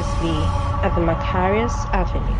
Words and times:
previously 0.00 0.30
at 0.82 0.94
the 0.94 1.00
Macarius 1.00 1.74
Avenue. 1.92 2.36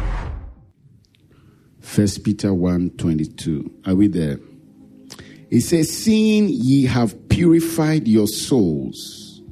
First 1.80 2.24
Peter 2.24 2.54
1 2.54 2.90
22. 2.90 3.82
Are 3.86 3.94
we 3.94 4.08
there? 4.08 4.38
It 5.50 5.62
says, 5.62 5.90
Seeing 5.90 6.48
ye 6.48 6.86
have 6.86 7.28
purified 7.28 8.06
your 8.06 8.26
souls, 8.26 9.42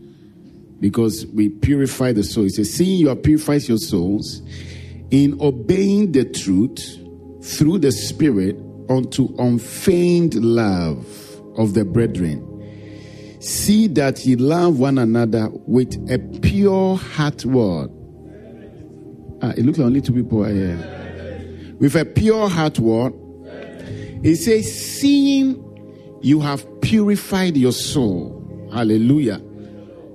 because 0.81 1.27
we 1.27 1.49
purify 1.49 2.13
the 2.13 2.23
soul. 2.23 2.45
It 2.45 2.51
says, 2.51 2.73
Seeing 2.73 2.99
you 2.99 3.09
have 3.09 3.23
purified 3.23 3.69
your 3.69 3.79
souls 3.79 4.43
in 5.11 5.39
obeying 5.41 6.13
the 6.13 6.25
truth 6.25 6.99
through 7.43 7.79
the 7.79 7.93
Spirit 7.93 8.57
unto 8.89 9.35
unfeigned 9.39 10.35
love 10.35 11.07
of 11.57 11.75
the 11.75 11.85
brethren. 11.85 12.45
See 13.41 13.87
that 13.89 14.25
ye 14.25 14.37
love 14.37 14.79
one 14.79 14.99
another 14.99 15.49
with 15.67 16.11
a 16.11 16.19
pure 16.41 16.97
heart 16.97 17.45
word. 17.45 17.91
Ah, 19.41 19.53
it 19.57 19.65
looks 19.65 19.79
like 19.79 19.87
only 19.87 20.01
two 20.01 20.13
people 20.13 20.45
are 20.45 20.53
here. 20.53 21.77
With 21.79 21.95
a 21.95 22.05
pure 22.05 22.49
heart 22.49 22.79
word. 22.79 23.15
It 24.23 24.37
says, 24.37 24.99
seeing 25.01 25.65
you 26.23 26.41
have 26.41 26.67
purified 26.81 27.57
your 27.57 27.73
soul. 27.73 28.69
Hallelujah. 28.73 29.41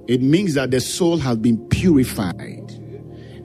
It 0.08 0.22
means 0.22 0.56
that 0.56 0.72
the 0.72 0.82
soul 0.82 1.18
has 1.20 1.38
been 1.38 1.58
purified. 1.70 2.72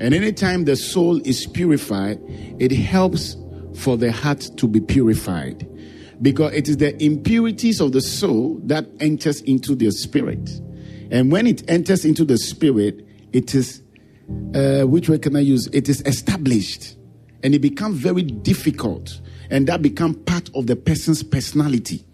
And 0.00 0.14
anytime 0.14 0.64
the 0.64 0.74
soul 0.76 1.20
is 1.24 1.46
purified, 1.46 2.20
it 2.58 2.72
helps 2.72 3.36
for 3.76 3.96
the 3.96 4.10
heart 4.10 4.48
to 4.56 4.66
be 4.66 4.80
purified 4.80 5.68
because 6.20 6.52
it 6.52 6.68
is 6.68 6.78
the 6.78 7.00
impurities 7.02 7.80
of 7.80 7.92
the 7.92 8.00
soul 8.00 8.60
that 8.64 8.88
enters 9.00 9.40
into 9.42 9.74
the 9.74 9.90
spirit. 9.92 10.50
And 11.10 11.30
when 11.30 11.46
it 11.46 11.68
enters 11.70 12.04
into 12.04 12.24
the 12.24 12.38
spirit, 12.38 13.06
it 13.32 13.54
is, 13.54 13.82
uh, 14.54 14.82
which 14.82 15.08
way 15.08 15.18
can 15.18 15.36
I 15.36 15.40
use? 15.40 15.68
It 15.68 15.88
is 15.88 16.00
established 16.02 16.96
and 17.42 17.54
it 17.54 17.60
becomes 17.60 17.98
very 17.98 18.22
difficult 18.22 19.20
and 19.50 19.66
that 19.68 19.82
becomes 19.82 20.16
part 20.26 20.50
of 20.54 20.66
the 20.66 20.76
person's 20.76 21.22
personality. 21.22 22.04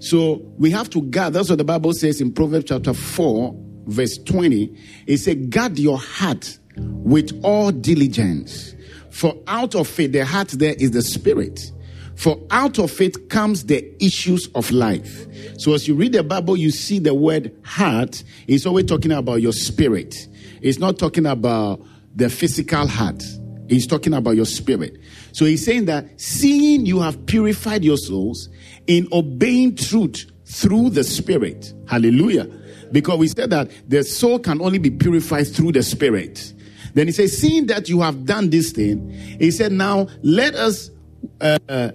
So 0.00 0.42
we 0.58 0.70
have 0.70 0.90
to 0.90 1.02
guard. 1.02 1.34
That's 1.34 1.48
what 1.48 1.58
the 1.58 1.64
Bible 1.64 1.92
says 1.92 2.20
in 2.20 2.32
Proverbs 2.32 2.66
chapter 2.68 2.92
4, 2.92 3.54
verse 3.86 4.18
20. 4.18 4.76
It 5.06 5.18
says, 5.18 5.36
guard 5.48 5.78
your 5.78 5.98
heart 5.98 6.58
with 6.76 7.38
all 7.42 7.72
diligence. 7.72 8.74
For 9.10 9.34
out 9.46 9.74
of 9.74 9.98
it, 9.98 10.12
the 10.12 10.24
heart 10.24 10.48
there 10.48 10.74
is 10.78 10.90
the 10.90 11.02
spirit. 11.02 11.72
For 12.16 12.38
out 12.50 12.78
of 12.78 12.98
it 13.00 13.28
comes 13.28 13.64
the 13.66 13.94
issues 14.02 14.48
of 14.54 14.70
life. 14.70 15.26
So 15.58 15.74
as 15.74 15.86
you 15.86 15.94
read 15.94 16.12
the 16.12 16.22
Bible, 16.22 16.56
you 16.56 16.70
see 16.70 16.98
the 16.98 17.14
word 17.14 17.54
heart 17.62 18.22
is 18.46 18.66
always 18.66 18.86
talking 18.86 19.12
about 19.12 19.42
your 19.42 19.52
spirit. 19.52 20.26
It's 20.66 20.78
not 20.80 20.98
talking 20.98 21.26
about 21.26 21.80
the 22.16 22.28
physical 22.28 22.88
heart. 22.88 23.22
He's 23.68 23.86
talking 23.86 24.14
about 24.14 24.32
your 24.32 24.46
spirit. 24.46 24.98
So 25.30 25.44
he's 25.44 25.64
saying 25.64 25.84
that 25.84 26.20
seeing 26.20 26.86
you 26.86 27.00
have 27.00 27.24
purified 27.26 27.84
your 27.84 27.96
souls 27.96 28.48
in 28.88 29.06
obeying 29.12 29.76
truth 29.76 30.26
through 30.44 30.90
the 30.90 31.04
spirit. 31.04 31.72
Hallelujah. 31.86 32.46
Because 32.90 33.18
we 33.18 33.28
said 33.28 33.50
that 33.50 33.70
the 33.88 34.02
soul 34.02 34.40
can 34.40 34.60
only 34.60 34.78
be 34.78 34.90
purified 34.90 35.46
through 35.46 35.70
the 35.70 35.84
spirit. 35.84 36.52
Then 36.94 37.06
he 37.06 37.12
says, 37.12 37.38
seeing 37.38 37.66
that 37.66 37.88
you 37.88 38.00
have 38.00 38.24
done 38.24 38.50
this 38.50 38.72
thing, 38.72 39.10
he 39.38 39.52
said, 39.52 39.70
now 39.70 40.08
let 40.22 40.56
us 40.56 40.90
uh, 41.40 41.90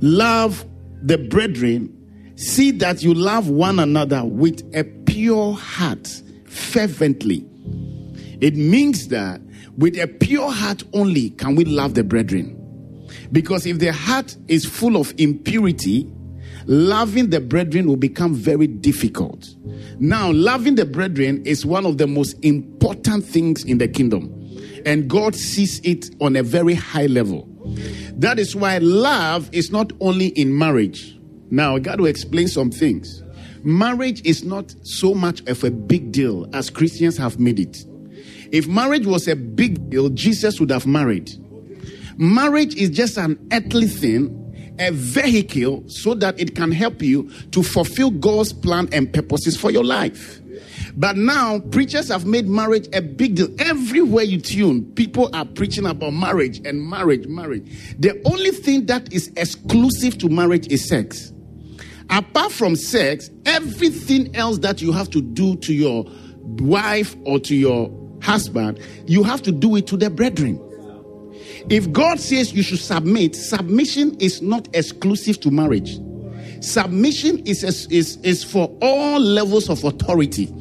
love 0.00 0.64
the 1.02 1.18
brethren, 1.18 2.32
see 2.34 2.72
that 2.72 3.02
you 3.04 3.14
love 3.14 3.48
one 3.48 3.78
another 3.78 4.24
with 4.24 4.68
a 4.74 4.82
pure 4.82 5.52
heart, 5.52 6.22
fervently. 6.54 7.46
It 8.40 8.56
means 8.56 9.08
that 9.08 9.40
with 9.76 9.98
a 9.98 10.06
pure 10.06 10.50
heart 10.50 10.84
only 10.92 11.30
can 11.30 11.54
we 11.56 11.64
love 11.64 11.94
the 11.94 12.04
brethren. 12.04 12.60
Because 13.32 13.66
if 13.66 13.78
the 13.78 13.92
heart 13.92 14.36
is 14.48 14.64
full 14.64 14.96
of 14.96 15.12
impurity, 15.18 16.10
loving 16.66 17.30
the 17.30 17.40
brethren 17.40 17.86
will 17.86 17.96
become 17.96 18.34
very 18.34 18.66
difficult. 18.66 19.48
Now, 19.98 20.30
loving 20.30 20.74
the 20.76 20.86
brethren 20.86 21.44
is 21.44 21.66
one 21.66 21.86
of 21.86 21.98
the 21.98 22.06
most 22.06 22.34
important 22.44 23.24
things 23.24 23.64
in 23.64 23.78
the 23.78 23.88
kingdom, 23.88 24.32
and 24.86 25.08
God 25.08 25.34
sees 25.34 25.80
it 25.80 26.14
on 26.20 26.36
a 26.36 26.42
very 26.42 26.74
high 26.74 27.06
level. 27.06 27.48
That 28.16 28.38
is 28.38 28.54
why 28.54 28.78
love 28.78 29.48
is 29.52 29.70
not 29.70 29.92
only 30.00 30.28
in 30.28 30.56
marriage. 30.56 31.18
Now, 31.50 31.78
got 31.78 31.96
to 31.96 32.06
explain 32.06 32.48
some 32.48 32.70
things. 32.70 33.23
Marriage 33.64 34.20
is 34.26 34.44
not 34.44 34.74
so 34.82 35.14
much 35.14 35.40
of 35.48 35.64
a 35.64 35.70
big 35.70 36.12
deal 36.12 36.46
as 36.52 36.68
Christians 36.68 37.16
have 37.16 37.40
made 37.40 37.58
it. 37.58 37.84
If 38.52 38.68
marriage 38.68 39.06
was 39.06 39.26
a 39.26 39.34
big 39.34 39.88
deal, 39.88 40.10
Jesus 40.10 40.60
would 40.60 40.70
have 40.70 40.86
married. 40.86 41.32
Marriage 42.18 42.74
is 42.76 42.90
just 42.90 43.16
an 43.16 43.38
earthly 43.52 43.86
thing, 43.86 44.74
a 44.78 44.92
vehicle 44.92 45.82
so 45.88 46.14
that 46.14 46.38
it 46.38 46.54
can 46.54 46.72
help 46.72 47.00
you 47.00 47.30
to 47.52 47.62
fulfill 47.62 48.10
God's 48.10 48.52
plan 48.52 48.88
and 48.92 49.12
purposes 49.12 49.56
for 49.56 49.70
your 49.70 49.84
life. 49.84 50.40
But 50.96 51.16
now, 51.16 51.58
preachers 51.58 52.08
have 52.08 52.26
made 52.26 52.46
marriage 52.46 52.86
a 52.92 53.00
big 53.00 53.36
deal. 53.36 53.48
Everywhere 53.58 54.24
you 54.24 54.40
tune, 54.40 54.92
people 54.92 55.28
are 55.32 55.44
preaching 55.44 55.86
about 55.86 56.12
marriage 56.12 56.64
and 56.66 56.82
marriage, 56.82 57.26
marriage. 57.26 57.64
The 57.98 58.20
only 58.26 58.50
thing 58.50 58.86
that 58.86 59.12
is 59.12 59.32
exclusive 59.36 60.18
to 60.18 60.28
marriage 60.28 60.68
is 60.68 60.86
sex. 60.86 61.32
Apart 62.10 62.52
from 62.52 62.76
sex, 62.76 63.30
everything 63.46 64.34
else 64.36 64.58
that 64.58 64.82
you 64.82 64.92
have 64.92 65.10
to 65.10 65.22
do 65.22 65.56
to 65.56 65.74
your 65.74 66.04
wife 66.60 67.16
or 67.24 67.38
to 67.40 67.54
your 67.54 67.90
husband, 68.22 68.78
you 69.06 69.22
have 69.22 69.42
to 69.42 69.52
do 69.52 69.76
it 69.76 69.86
to 69.88 69.96
the 69.96 70.10
brethren. 70.10 70.60
If 71.70 71.90
God 71.92 72.20
says 72.20 72.52
you 72.52 72.62
should 72.62 72.78
submit, 72.78 73.34
submission 73.34 74.16
is 74.20 74.42
not 74.42 74.68
exclusive 74.74 75.40
to 75.40 75.50
marriage. 75.50 75.98
Submission 76.60 77.38
is, 77.46 77.64
is, 77.64 78.16
is 78.18 78.44
for 78.44 78.74
all 78.80 79.18
levels 79.20 79.68
of 79.68 79.82
authority. 79.84 80.52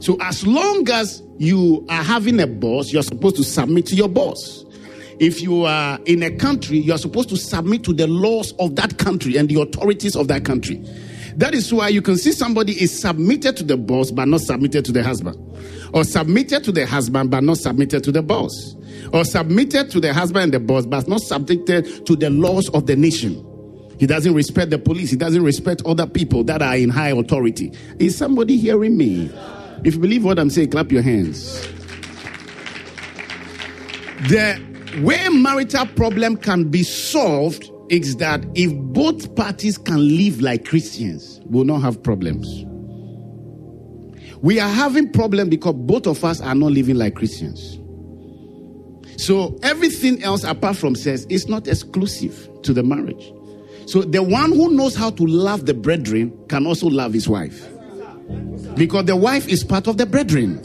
So 0.00 0.16
as 0.20 0.46
long 0.46 0.88
as 0.90 1.22
you 1.38 1.84
are 1.88 2.02
having 2.02 2.40
a 2.40 2.46
boss, 2.46 2.92
you're 2.92 3.02
supposed 3.02 3.36
to 3.36 3.44
submit 3.44 3.86
to 3.86 3.96
your 3.96 4.08
boss. 4.08 4.64
If 5.20 5.42
you 5.42 5.64
are 5.64 5.98
in 6.04 6.22
a 6.22 6.30
country, 6.30 6.78
you 6.78 6.92
are 6.92 6.98
supposed 6.98 7.28
to 7.30 7.36
submit 7.36 7.82
to 7.84 7.92
the 7.92 8.06
laws 8.06 8.52
of 8.58 8.76
that 8.76 8.98
country 8.98 9.36
and 9.36 9.48
the 9.48 9.60
authorities 9.60 10.14
of 10.14 10.28
that 10.28 10.44
country. 10.44 10.82
That 11.36 11.54
is 11.54 11.72
why 11.72 11.88
you 11.88 12.02
can 12.02 12.16
see 12.16 12.32
somebody 12.32 12.72
is 12.80 12.98
submitted 13.00 13.56
to 13.58 13.64
the 13.64 13.76
boss 13.76 14.10
but 14.10 14.26
not 14.26 14.40
submitted 14.40 14.84
to 14.86 14.92
the 14.92 15.02
husband, 15.02 15.36
or 15.92 16.04
submitted 16.04 16.64
to 16.64 16.72
the 16.72 16.86
husband 16.86 17.30
but 17.30 17.44
not 17.44 17.58
submitted 17.58 18.02
to 18.04 18.12
the 18.12 18.22
boss, 18.22 18.76
or 19.12 19.24
submitted 19.24 19.90
to 19.90 20.00
the 20.00 20.12
husband 20.12 20.44
and 20.44 20.54
the 20.54 20.60
boss 20.60 20.86
but 20.86 21.06
not 21.06 21.20
submitted 21.20 22.06
to 22.06 22.16
the 22.16 22.30
laws 22.30 22.68
of 22.70 22.86
the 22.86 22.96
nation. 22.96 23.44
He 23.98 24.06
doesn't 24.06 24.34
respect 24.34 24.70
the 24.70 24.78
police. 24.78 25.10
He 25.10 25.16
doesn't 25.16 25.42
respect 25.42 25.82
other 25.84 26.06
people 26.06 26.44
that 26.44 26.62
are 26.62 26.76
in 26.76 26.88
high 26.88 27.10
authority. 27.10 27.72
Is 27.98 28.16
somebody 28.16 28.56
hearing 28.56 28.96
me? 28.96 29.30
If 29.84 29.94
you 29.94 30.00
believe 30.00 30.24
what 30.24 30.38
I'm 30.38 30.50
saying, 30.50 30.70
clap 30.70 30.92
your 30.92 31.02
hands. 31.02 31.66
The 34.28 34.60
way 34.96 35.28
marital 35.28 35.86
problem 35.86 36.36
can 36.36 36.70
be 36.70 36.82
solved 36.82 37.70
is 37.88 38.16
that 38.16 38.44
if 38.54 38.74
both 38.92 39.34
parties 39.34 39.78
can 39.78 40.16
live 40.16 40.40
like 40.40 40.64
Christians, 40.64 41.40
we'll 41.46 41.64
not 41.64 41.80
have 41.82 42.02
problems. 42.02 42.64
We 44.42 44.60
are 44.60 44.68
having 44.68 45.10
problem 45.12 45.48
because 45.48 45.74
both 45.74 46.06
of 46.06 46.24
us 46.24 46.40
are 46.40 46.54
not 46.54 46.72
living 46.72 46.96
like 46.96 47.14
Christians. 47.14 47.78
So 49.20 49.58
everything 49.62 50.22
else 50.22 50.44
apart 50.44 50.76
from 50.76 50.94
sex 50.94 51.24
is 51.28 51.48
not 51.48 51.66
exclusive 51.66 52.48
to 52.62 52.72
the 52.72 52.82
marriage. 52.82 53.32
So 53.86 54.02
the 54.02 54.22
one 54.22 54.52
who 54.52 54.70
knows 54.74 54.94
how 54.94 55.10
to 55.10 55.24
love 55.24 55.66
the 55.66 55.74
brethren 55.74 56.38
can 56.48 56.66
also 56.66 56.88
love 56.88 57.12
his 57.14 57.28
wife. 57.28 57.68
Because 58.76 59.06
the 59.06 59.16
wife 59.16 59.48
is 59.48 59.64
part 59.64 59.88
of 59.88 59.96
the 59.96 60.06
brethren. 60.06 60.64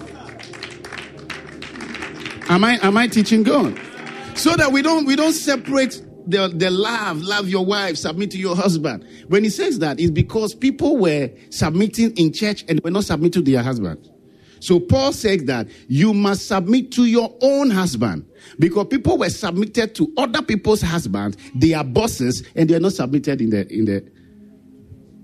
Am 2.50 2.64
I 2.64 2.78
am 2.84 2.98
I 2.98 3.08
teaching 3.08 3.42
God? 3.42 3.80
So 4.36 4.56
that 4.56 4.72
we 4.72 4.82
don't 4.82 5.06
we 5.06 5.16
don't 5.16 5.34
separate 5.34 6.02
the, 6.26 6.48
the 6.48 6.70
love, 6.70 7.22
love 7.22 7.50
your 7.50 7.66
wife, 7.66 7.98
submit 7.98 8.32
to 8.32 8.38
your 8.38 8.56
husband. 8.56 9.06
When 9.28 9.44
he 9.44 9.50
says 9.50 9.80
that, 9.80 10.00
it's 10.00 10.12
because 10.12 10.56
people 10.56 10.98
were 10.98 11.30
submitting 11.50 12.12
in 12.18 12.34
church 12.34 12.64
and 12.68 12.80
were 12.84 12.92
not 12.92 13.04
submitting 13.06 13.44
to 13.44 13.52
their 13.52 13.62
husband. 13.64 14.10
So 14.60 14.80
Paul 14.80 15.12
says 15.12 15.44
that 15.46 15.68
you 15.90 16.14
must 16.14 16.48
submit 16.48 16.92
to 16.94 17.06
your 17.06 17.36
own 17.42 17.70
husband 17.70 18.26
because 18.60 18.88
people 18.88 19.18
were 19.18 19.30
submitted 19.30 19.94
to 19.96 20.14
other 20.16 20.42
people's 20.42 20.82
husbands, 20.82 21.38
they 21.54 21.74
are 21.74 21.84
bosses, 21.84 22.44
and 22.56 22.70
they 22.70 22.76
are 22.76 22.80
not 22.80 22.94
submitted 22.94 23.42
in 23.42 23.50
the 23.50 23.68
in 23.68 23.86
the 23.86 24.10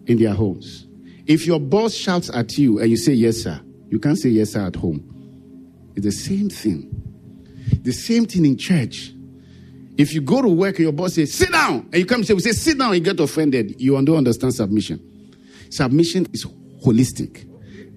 in 0.07 0.17
their 0.17 0.33
homes. 0.33 0.87
If 1.25 1.45
your 1.45 1.59
boss 1.59 1.93
shouts 1.93 2.29
at 2.33 2.57
you 2.57 2.79
and 2.79 2.89
you 2.89 2.97
say 2.97 3.13
yes 3.13 3.43
sir, 3.43 3.61
you 3.87 3.99
can't 3.99 4.17
say 4.17 4.29
yes 4.29 4.51
sir 4.51 4.65
at 4.65 4.75
home. 4.75 5.05
It's 5.95 6.05
the 6.05 6.11
same 6.11 6.49
thing. 6.49 7.08
The 7.83 7.91
same 7.91 8.25
thing 8.25 8.45
in 8.45 8.57
church. 8.57 9.11
If 9.97 10.13
you 10.13 10.21
go 10.21 10.41
to 10.41 10.47
work 10.47 10.75
and 10.75 10.83
your 10.85 10.93
boss 10.93 11.15
says, 11.15 11.33
sit 11.33 11.51
down, 11.51 11.89
and 11.91 11.95
you 11.95 12.05
come 12.05 12.19
and 12.19 12.27
say, 12.27 12.33
we 12.33 12.39
say, 12.39 12.51
sit 12.53 12.77
down, 12.77 12.93
you 12.93 13.01
get 13.01 13.19
offended, 13.19 13.79
you 13.81 13.93
don't 14.01 14.17
understand 14.17 14.53
submission. 14.53 14.99
Submission 15.69 16.25
is 16.33 16.45
holistic. 16.85 17.45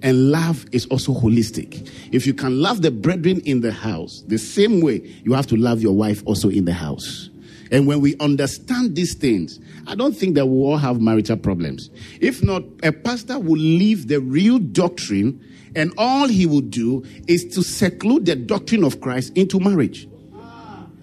And 0.02 0.32
love 0.32 0.66
is 0.72 0.86
also 0.86 1.12
holistic. 1.12 1.88
If 2.10 2.26
you 2.26 2.34
can 2.34 2.60
love 2.60 2.82
the 2.82 2.90
brethren 2.90 3.40
in 3.44 3.60
the 3.60 3.70
house, 3.70 4.24
the 4.26 4.38
same 4.38 4.80
way 4.80 4.96
you 5.22 5.32
have 5.32 5.46
to 5.46 5.56
love 5.56 5.80
your 5.80 5.94
wife 5.94 6.24
also 6.26 6.48
in 6.48 6.64
the 6.64 6.72
house. 6.72 7.30
And 7.70 7.86
when 7.86 8.00
we 8.00 8.16
understand 8.18 8.96
these 8.96 9.14
things, 9.14 9.60
I 9.86 9.94
don't 9.94 10.14
think 10.14 10.34
that 10.34 10.46
we 10.46 10.58
all 10.58 10.76
have 10.76 11.00
marital 11.00 11.36
problems. 11.36 11.88
If 12.20 12.42
not, 12.42 12.64
a 12.82 12.90
pastor 12.92 13.38
will 13.38 13.56
leave 13.56 14.08
the 14.08 14.20
real 14.20 14.58
doctrine 14.58 15.40
and 15.74 15.92
all 15.96 16.28
he 16.28 16.46
will 16.46 16.60
do 16.60 17.04
is 17.26 17.44
to 17.54 17.62
seclude 17.62 18.26
the 18.26 18.36
doctrine 18.36 18.84
of 18.84 19.00
Christ 19.00 19.36
into 19.36 19.58
marriage. 19.58 20.08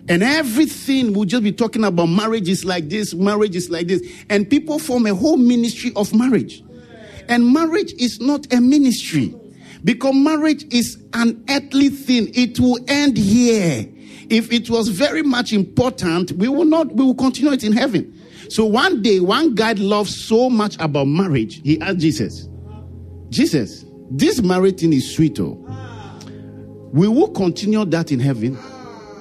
And 0.07 0.23
everything 0.23 1.13
will 1.13 1.25
just 1.25 1.43
be 1.43 1.51
talking 1.51 1.83
about 1.83 2.07
marriage 2.07 2.49
is 2.49 2.65
like 2.65 2.89
this, 2.89 3.13
marriage 3.13 3.55
is 3.55 3.69
like 3.69 3.87
this. 3.87 4.01
And 4.29 4.49
people 4.49 4.79
form 4.79 5.05
a 5.05 5.13
whole 5.13 5.37
ministry 5.37 5.91
of 5.95 6.13
marriage. 6.15 6.63
And 7.27 7.53
marriage 7.53 7.93
is 7.93 8.19
not 8.19 8.51
a 8.51 8.59
ministry 8.59 9.35
because 9.83 10.15
marriage 10.15 10.65
is 10.73 10.97
an 11.13 11.43
earthly 11.47 11.89
thing. 11.89 12.31
It 12.33 12.59
will 12.59 12.79
end 12.87 13.17
here. 13.17 13.87
If 14.31 14.51
it 14.51 14.69
was 14.69 14.89
very 14.89 15.21
much 15.21 15.53
important, 15.53 16.31
we 16.33 16.47
will 16.47 16.65
not, 16.65 16.87
we 16.93 17.05
will 17.05 17.15
continue 17.15 17.51
it 17.51 17.63
in 17.63 17.73
heaven. 17.73 18.15
So 18.49 18.65
one 18.65 19.03
day, 19.03 19.19
one 19.19 19.53
guy 19.53 19.73
loved 19.73 20.09
so 20.09 20.49
much 20.49 20.75
about 20.79 21.05
marriage, 21.05 21.61
he 21.63 21.79
asked 21.81 21.99
Jesus, 21.99 22.47
Jesus, 23.29 23.85
this 24.09 24.41
marriage 24.41 24.79
thing 24.79 24.93
is 24.93 25.13
sweet. 25.13 25.39
Oh. 25.39 25.57
We 26.91 27.07
will 27.07 27.29
continue 27.29 27.85
that 27.85 28.11
in 28.11 28.19
heaven. 28.19 28.57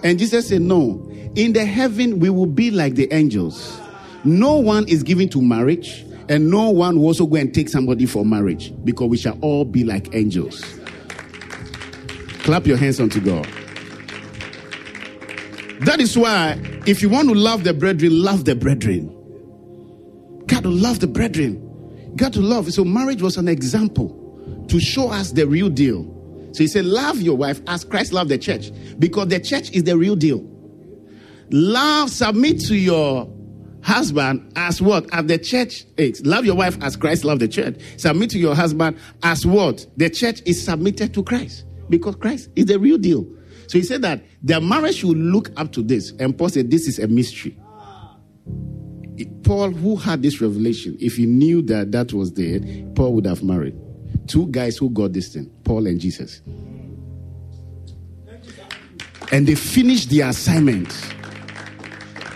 And 0.03 0.19
Jesus 0.19 0.49
said, 0.49 0.63
No. 0.63 1.05
In 1.35 1.53
the 1.53 1.65
heaven, 1.65 2.19
we 2.21 2.31
will 2.31 2.47
be 2.47 2.71
like 2.71 2.95
the 2.95 3.13
angels. 3.13 3.79
No 4.25 4.57
one 4.57 4.89
is 4.89 5.03
given 5.03 5.29
to 5.29 5.43
marriage, 5.43 6.05
and 6.29 6.51
no 6.51 6.71
one 6.71 6.99
will 6.99 7.07
also 7.07 7.27
go 7.27 7.37
and 7.37 7.55
take 7.55 7.69
somebody 7.69 8.07
for 8.07 8.25
marriage 8.25 8.73
because 8.85 9.09
we 9.09 9.17
shall 9.19 9.39
all 9.41 9.65
be 9.65 9.85
like 9.85 10.15
angels. 10.15 10.65
Clap 12.41 12.67
your 12.67 12.79
hands 12.79 12.99
unto 12.99 13.21
God. 13.21 13.47
That 15.81 16.01
is 16.01 16.17
why, 16.19 16.59
if 16.87 17.03
you 17.03 17.09
want 17.09 17.29
to 17.29 17.35
love 17.35 17.63
the 17.63 17.75
brethren, 17.75 18.21
love 18.23 18.47
the 18.47 18.57
brethren. 18.57 19.15
Got 20.47 20.63
to 20.63 20.71
love 20.71 20.99
the 21.01 21.07
brethren. 21.07 22.13
Got 22.17 22.33
to 22.33 22.41
love. 22.41 22.73
So, 22.73 22.85
marriage 22.85 23.23
was 23.23 23.37
an 23.37 23.47
example 23.47 24.28
to 24.69 24.81
show 24.81 25.11
us 25.11 25.33
the 25.33 25.47
real 25.47 25.69
deal. 25.69 26.15
So, 26.53 26.63
he 26.63 26.67
said, 26.67 26.85
Love 26.85 27.21
your 27.21 27.37
wife 27.37 27.61
as 27.67 27.85
Christ 27.85 28.13
loved 28.13 28.31
the 28.31 28.39
church, 28.39 28.71
because 28.99 29.29
the 29.29 29.41
church 29.41 29.71
is 29.73 29.85
the 29.85 29.97
real 29.97 30.17
deal. 30.17 30.47
Love, 31.51 32.11
submit 32.11 32.61
to 32.61 32.77
your 32.77 33.33
husband 33.83 34.53
as 34.57 34.83
what? 34.83 35.07
As 35.13 35.27
the 35.27 35.39
church 35.39 35.85
is. 35.97 36.25
Love 36.27 36.45
your 36.45 36.57
wife 36.57 36.77
as 36.83 36.97
Christ 36.97 37.25
loved 37.25 37.41
the 37.41 37.49
church. 37.49 37.77
Submit 37.97 38.31
to 38.31 38.39
your 38.39 38.55
husband 38.55 38.99
as 39.23 39.47
what? 39.47 39.87
The 39.97 40.11
church 40.11 40.43
is 40.45 40.63
submitted 40.63 41.15
to 41.15 41.23
Christ, 41.23 41.65
because 41.89 42.17
Christ 42.17 42.51
is 42.57 42.67
the 42.67 42.79
real 42.79 42.99
deal. 42.99 43.27
So 43.69 43.79
he 43.79 43.85
said 43.85 44.03
that 44.03 44.25
the 44.43 44.61
marriage 44.61 44.97
should 44.97 45.17
look 45.17 45.51
up 45.59 45.73
to 45.73 45.83
this. 45.83 46.13
And 46.19 46.37
Paul 46.37 46.49
said, 46.49 46.71
This 46.71 46.87
is 46.87 46.99
a 46.99 47.07
mystery. 47.07 47.59
Paul, 49.43 49.71
who 49.71 49.97
had 49.97 50.23
this 50.23 50.41
revelation, 50.41 50.97
if 51.01 51.17
he 51.17 51.27
knew 51.27 51.63
that 51.63 51.93
that 51.93 52.13
was 52.13 52.33
there, 52.33 52.61
Paul 52.95 53.15
would 53.15 53.27
have 53.27 53.43
married. 53.43 53.77
Two 54.29 54.47
guys 54.49 54.77
who 54.77 54.91
got 54.91 55.13
this 55.13 55.33
thing, 55.33 55.51
Paul 55.65 55.87
and 55.87 56.01
Jesus. 56.01 56.43
And 59.33 59.47
they 59.47 59.55
finished 59.55 60.11
the 60.11 60.21
assignment. 60.21 60.95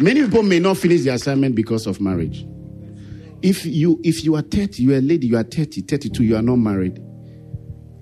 Many 0.01 0.23
people 0.23 0.43
may 0.43 0.59
not 0.59 0.79
finish 0.79 1.03
the 1.03 1.11
assignment 1.11 1.55
because 1.55 1.87
of 1.87 2.01
marriage. 2.01 2.47
If 3.41 3.65
you 3.65 4.01
if 4.03 4.25
you 4.25 4.37
are 4.37 4.43
30, 4.43 4.83
you 4.83 4.93
are 4.95 4.99
a 4.99 5.01
lady, 5.01 5.27
you 5.27 5.37
are 5.37 5.43
30, 5.43 5.83
32, 5.83 6.25
you 6.25 6.37
are 6.37 6.43
not 6.43 6.57
married, 6.57 7.03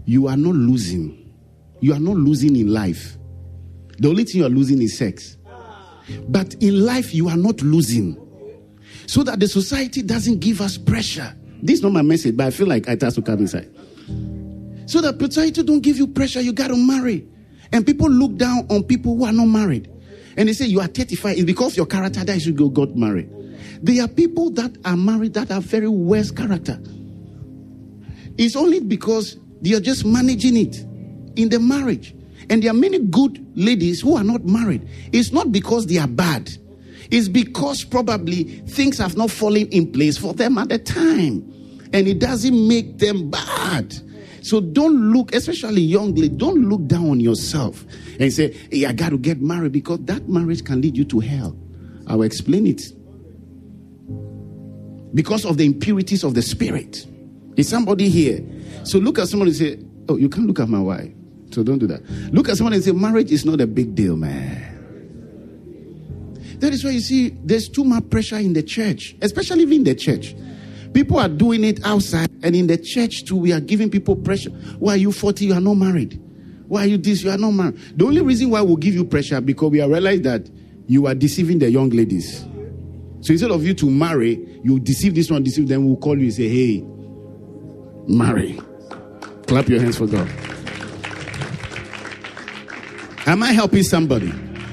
you 0.06 0.28
are 0.28 0.36
not 0.36 0.54
losing. 0.54 1.16
You 1.80 1.94
are 1.94 2.00
not 2.00 2.16
losing 2.16 2.56
in 2.56 2.72
life. 2.72 3.16
The 3.98 4.08
only 4.08 4.24
thing 4.24 4.40
you 4.40 4.46
are 4.46 4.50
losing 4.50 4.80
is 4.82 4.96
sex. 4.96 5.36
But 6.28 6.54
in 6.54 6.84
life, 6.84 7.14
you 7.14 7.28
are 7.28 7.36
not 7.36 7.62
losing. 7.62 8.16
So 9.06 9.22
that 9.22 9.40
the 9.40 9.48
society 9.48 10.02
doesn't 10.02 10.40
give 10.40 10.60
us 10.60 10.76
pressure. 10.76 11.34
This 11.62 11.78
is 11.78 11.82
not 11.82 11.92
my 11.92 12.02
message, 12.02 12.36
but 12.36 12.46
I 12.46 12.50
feel 12.50 12.66
like 12.66 12.86
it 12.86 13.00
has 13.02 13.14
to 13.14 13.22
come 13.22 13.40
inside. 13.40 13.74
So 14.86 15.00
that 15.00 15.20
society 15.20 15.62
don't 15.62 15.80
give 15.80 15.98
you 15.98 16.08
pressure, 16.08 16.40
you 16.40 16.52
got 16.52 16.68
to 16.68 16.76
marry. 16.76 17.26
And 17.72 17.86
people 17.86 18.10
look 18.10 18.36
down 18.36 18.66
on 18.70 18.82
people 18.82 19.16
who 19.16 19.24
are 19.24 19.32
not 19.32 19.46
married. 19.46 19.88
And 20.36 20.48
they 20.48 20.52
say, 20.52 20.66
You 20.66 20.80
are 20.80 20.88
35. 20.88 21.36
It's 21.36 21.44
because 21.44 21.76
your 21.76 21.86
character 21.86 22.24
that 22.24 22.34
you 22.34 22.40
should 22.40 22.56
go 22.56 22.68
got 22.68 22.96
married. 22.96 23.30
There 23.82 24.02
are 24.04 24.08
people 24.08 24.50
that 24.52 24.76
are 24.84 24.96
married 24.96 25.34
that 25.34 25.50
are 25.50 25.60
very 25.60 25.88
worse 25.88 26.30
character. 26.30 26.80
It's 28.36 28.56
only 28.56 28.80
because 28.80 29.36
they 29.60 29.74
are 29.74 29.80
just 29.80 30.04
managing 30.04 30.56
it 30.56 30.78
in 31.36 31.48
the 31.50 31.58
marriage. 31.58 32.14
And 32.48 32.62
there 32.62 32.70
are 32.70 32.74
many 32.74 32.98
good 32.98 33.46
ladies 33.56 34.00
who 34.00 34.16
are 34.16 34.24
not 34.24 34.44
married. 34.44 34.88
It's 35.12 35.30
not 35.30 35.52
because 35.52 35.86
they 35.86 35.98
are 35.98 36.08
bad, 36.08 36.50
it's 37.10 37.28
because 37.28 37.84
probably 37.84 38.44
things 38.44 38.98
have 38.98 39.16
not 39.16 39.30
fallen 39.30 39.66
in 39.68 39.92
place 39.92 40.16
for 40.16 40.32
them 40.34 40.58
at 40.58 40.68
the 40.68 40.78
time. 40.78 41.59
And 41.92 42.06
it 42.06 42.18
doesn't 42.18 42.68
make 42.68 42.98
them 42.98 43.30
bad. 43.30 43.94
So 44.42 44.60
don't 44.60 45.12
look, 45.12 45.34
especially 45.34 45.82
young 45.82 46.14
lady, 46.14 46.30
don't 46.30 46.68
look 46.68 46.86
down 46.86 47.10
on 47.10 47.20
yourself 47.20 47.84
and 48.18 48.32
say, 48.32 48.52
hey, 48.70 48.86
I 48.86 48.92
got 48.92 49.10
to 49.10 49.18
get 49.18 49.40
married 49.40 49.72
because 49.72 50.00
that 50.04 50.28
marriage 50.28 50.64
can 50.64 50.80
lead 50.80 50.96
you 50.96 51.04
to 51.06 51.20
hell. 51.20 51.56
I 52.06 52.16
will 52.16 52.22
explain 52.24 52.66
it. 52.66 52.82
Because 55.14 55.44
of 55.44 55.56
the 55.56 55.66
impurities 55.66 56.24
of 56.24 56.34
the 56.34 56.42
spirit. 56.42 57.06
Is 57.56 57.68
somebody 57.68 58.08
here? 58.08 58.40
So 58.84 58.98
look 58.98 59.18
at 59.18 59.28
somebody 59.28 59.50
and 59.50 59.58
say, 59.58 59.78
Oh, 60.08 60.16
you 60.16 60.28
can't 60.28 60.46
look 60.46 60.60
at 60.60 60.68
my 60.68 60.80
wife. 60.80 61.12
So 61.50 61.62
don't 61.62 61.78
do 61.78 61.86
that. 61.88 62.02
Look 62.32 62.48
at 62.48 62.56
somebody 62.56 62.76
and 62.76 62.84
say, 62.84 62.92
Marriage 62.92 63.30
is 63.32 63.44
not 63.44 63.60
a 63.60 63.66
big 63.66 63.94
deal, 63.94 64.16
man. 64.16 64.70
That 66.60 66.72
is 66.72 66.84
why 66.84 66.90
you 66.90 67.00
see 67.00 67.30
there's 67.42 67.68
too 67.68 67.84
much 67.84 68.08
pressure 68.10 68.36
in 68.36 68.52
the 68.52 68.62
church, 68.62 69.16
especially 69.20 69.62
in 69.74 69.84
the 69.84 69.94
church. 69.94 70.34
People 70.92 71.18
are 71.18 71.28
doing 71.28 71.62
it 71.64 71.84
outside, 71.84 72.30
and 72.42 72.56
in 72.56 72.66
the 72.66 72.76
church 72.76 73.24
too, 73.24 73.36
we 73.36 73.52
are 73.52 73.60
giving 73.60 73.90
people 73.90 74.16
pressure. 74.16 74.50
Why 74.78 74.94
are 74.94 74.96
you 74.96 75.12
40? 75.12 75.46
You 75.46 75.54
are 75.54 75.60
not 75.60 75.74
married. 75.74 76.20
Why 76.66 76.84
are 76.84 76.86
you 76.86 76.98
this? 76.98 77.22
You 77.22 77.30
are 77.30 77.38
not 77.38 77.52
married. 77.52 77.78
The 77.96 78.04
only 78.04 78.20
reason 78.20 78.50
why 78.50 78.62
we 78.62 78.76
give 78.76 78.94
you 78.94 79.04
pressure 79.04 79.40
because 79.40 79.70
we 79.70 79.80
are 79.80 79.88
realized 79.88 80.24
that 80.24 80.48
you 80.86 81.06
are 81.06 81.14
deceiving 81.14 81.58
the 81.58 81.70
young 81.70 81.90
ladies. 81.90 82.44
So 83.20 83.32
instead 83.32 83.50
of 83.50 83.64
you 83.64 83.74
to 83.74 83.90
marry, 83.90 84.60
you 84.64 84.80
deceive 84.80 85.14
this 85.14 85.30
one, 85.30 85.42
deceive 85.42 85.68
them. 85.68 85.86
We'll 85.86 85.96
call 85.96 86.16
you 86.16 86.24
and 86.24 86.32
say, 86.32 86.48
"Hey, 86.48 86.84
marry." 88.08 88.58
Clap 89.46 89.68
your 89.68 89.80
hands 89.80 89.96
for 89.96 90.06
God. 90.06 90.28
Am 93.26 93.42
I 93.42 93.52
helping 93.52 93.82
somebody? 93.82 94.32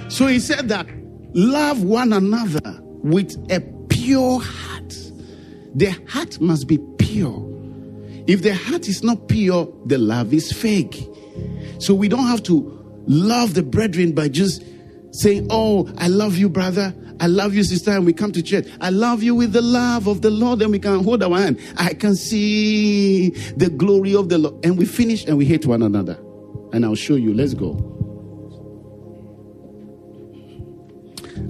So 0.10 0.28
he 0.28 0.40
said 0.40 0.70
that 0.70 0.88
love 1.34 1.84
one 1.84 2.14
another 2.14 2.80
with 3.04 3.36
a 3.52 3.60
pure 3.90 4.40
heart. 4.40 4.67
The 5.78 5.92
heart 6.08 6.42
must 6.42 6.68
be 6.68 6.80
pure. 6.98 7.44
If 8.26 8.42
the 8.42 8.56
heart 8.56 8.88
is 8.88 9.04
not 9.04 9.28
pure, 9.28 9.72
the 9.86 10.00
love 10.00 10.34
is 10.34 10.52
fake. 10.52 11.08
So 11.78 11.94
we 11.94 12.08
don't 12.08 12.26
have 12.26 12.42
to 12.44 13.04
love 13.06 13.54
the 13.54 13.62
brethren 13.62 14.14
by 14.14 14.30
just 14.30 14.64
saying, 15.12 15.48
Oh, 15.52 15.88
I 16.00 16.08
love 16.08 16.36
you, 16.36 16.50
brother. 16.50 16.96
I 17.20 17.28
love 17.28 17.54
you, 17.54 17.64
sister, 17.64 17.92
and 17.92 18.08
we 18.08 18.14
come 18.14 18.32
to 18.32 18.42
church. 18.42 18.66
I 18.82 18.90
love 18.90 19.22
you 19.22 19.36
with 19.36 19.54
the 19.54 19.62
love 19.62 20.08
of 20.08 20.24
the 20.24 20.32
Lord, 20.32 20.64
and 20.64 20.72
we 20.72 20.80
can 20.80 21.04
hold 21.04 21.22
our 21.22 21.38
hand. 21.38 21.60
I 21.78 21.94
can 21.94 22.16
see 22.16 23.30
the 23.56 23.70
glory 23.70 24.16
of 24.16 24.30
the 24.30 24.40
Lord. 24.40 24.66
And 24.66 24.80
we 24.80 24.86
finish 24.86 25.26
and 25.26 25.38
we 25.38 25.46
hate 25.46 25.68
one 25.68 25.84
another. 25.84 26.18
And 26.74 26.86
I'll 26.86 26.96
show 26.96 27.16
you. 27.16 27.36
Let's 27.36 27.54
go. 27.54 27.74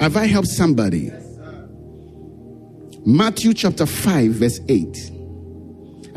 Have 0.01 0.17
I 0.17 0.25
helped 0.25 0.49
somebody? 0.49 1.11
Matthew 3.07 3.53
chapter 3.53 3.85
5, 3.85 4.31
verse 4.31 4.59
8. 4.67 5.11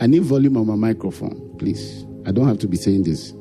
I 0.00 0.08
need 0.08 0.22
volume 0.24 0.56
on 0.56 0.66
my 0.66 0.74
microphone, 0.74 1.56
please. 1.56 2.04
I 2.26 2.32
don't 2.32 2.48
have 2.48 2.58
to 2.58 2.66
be 2.66 2.76
saying 2.76 3.04
this. 3.04 3.32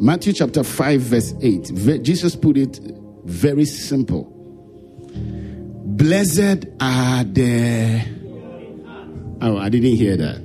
Matthew 0.00 0.34
chapter 0.34 0.62
5, 0.62 1.00
verse 1.00 1.32
8. 1.40 2.02
Jesus 2.02 2.36
put 2.36 2.58
it 2.58 2.78
very 3.24 3.64
simple. 3.64 4.30
Blessed 5.86 6.66
are 6.78 7.24
the. 7.24 8.02
Oh, 9.40 9.56
I 9.56 9.70
didn't 9.70 9.96
hear 9.96 10.18
that. 10.18 10.42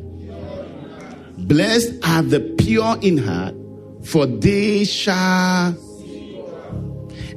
Blessed 1.46 1.94
are 2.06 2.22
the 2.22 2.40
pure 2.58 3.00
in 3.02 3.18
heart, 3.18 3.54
for 4.06 4.26
they 4.28 4.86
shall. 4.86 5.76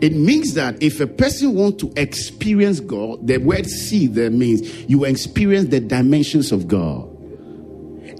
It 0.04 0.12
means 0.12 0.52
that 0.52 0.82
if 0.82 1.00
a 1.00 1.06
person 1.06 1.54
wants 1.54 1.82
to 1.82 1.90
experience 1.96 2.78
God, 2.78 3.26
the 3.26 3.38
word 3.38 3.64
see 3.64 4.06
there 4.06 4.30
means 4.30 4.84
you 4.84 5.04
experience 5.04 5.70
the 5.70 5.80
dimensions 5.80 6.52
of 6.52 6.68
God. 6.68 7.08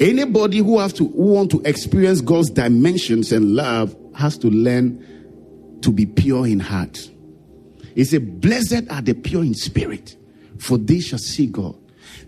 Anybody 0.01 0.59
who 0.61 0.79
have 0.79 0.95
to 0.95 1.07
who 1.07 1.35
want 1.35 1.51
to 1.51 1.61
experience 1.67 2.23
God's 2.23 2.49
dimensions 2.49 3.33
and 3.33 3.55
love 3.55 3.95
has 4.15 4.39
to 4.39 4.49
learn 4.49 5.79
to 5.83 5.93
be 5.93 6.07
pure 6.07 6.47
in 6.47 6.59
heart. 6.59 7.11
He 7.95 8.05
said, 8.05 8.41
Blessed 8.41 8.91
are 8.91 9.03
the 9.03 9.13
pure 9.13 9.45
in 9.45 9.53
spirit, 9.53 10.17
for 10.59 10.79
they 10.79 11.01
shall 11.01 11.19
see 11.19 11.49
God. 11.49 11.77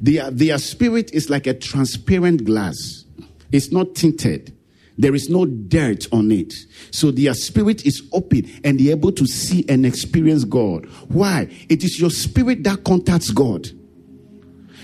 Their, 0.02 0.30
their 0.30 0.58
spirit 0.58 1.14
is 1.14 1.30
like 1.30 1.46
a 1.46 1.54
transparent 1.54 2.44
glass. 2.44 3.06
It's 3.52 3.72
not 3.72 3.94
tinted. 3.94 4.54
There 4.98 5.14
is 5.14 5.28
no 5.28 5.44
dirt 5.44 6.06
on 6.12 6.32
it. 6.32 6.54
So 6.90 7.10
their 7.10 7.34
spirit 7.34 7.84
is 7.84 8.02
open 8.12 8.50
and 8.64 8.80
they're 8.80 8.92
able 8.92 9.12
to 9.12 9.26
see 9.26 9.64
and 9.68 9.84
experience 9.84 10.44
God. 10.44 10.86
Why? 11.08 11.48
It 11.68 11.84
is 11.84 12.00
your 12.00 12.10
spirit 12.10 12.64
that 12.64 12.84
contacts 12.84 13.30
God. 13.30 13.68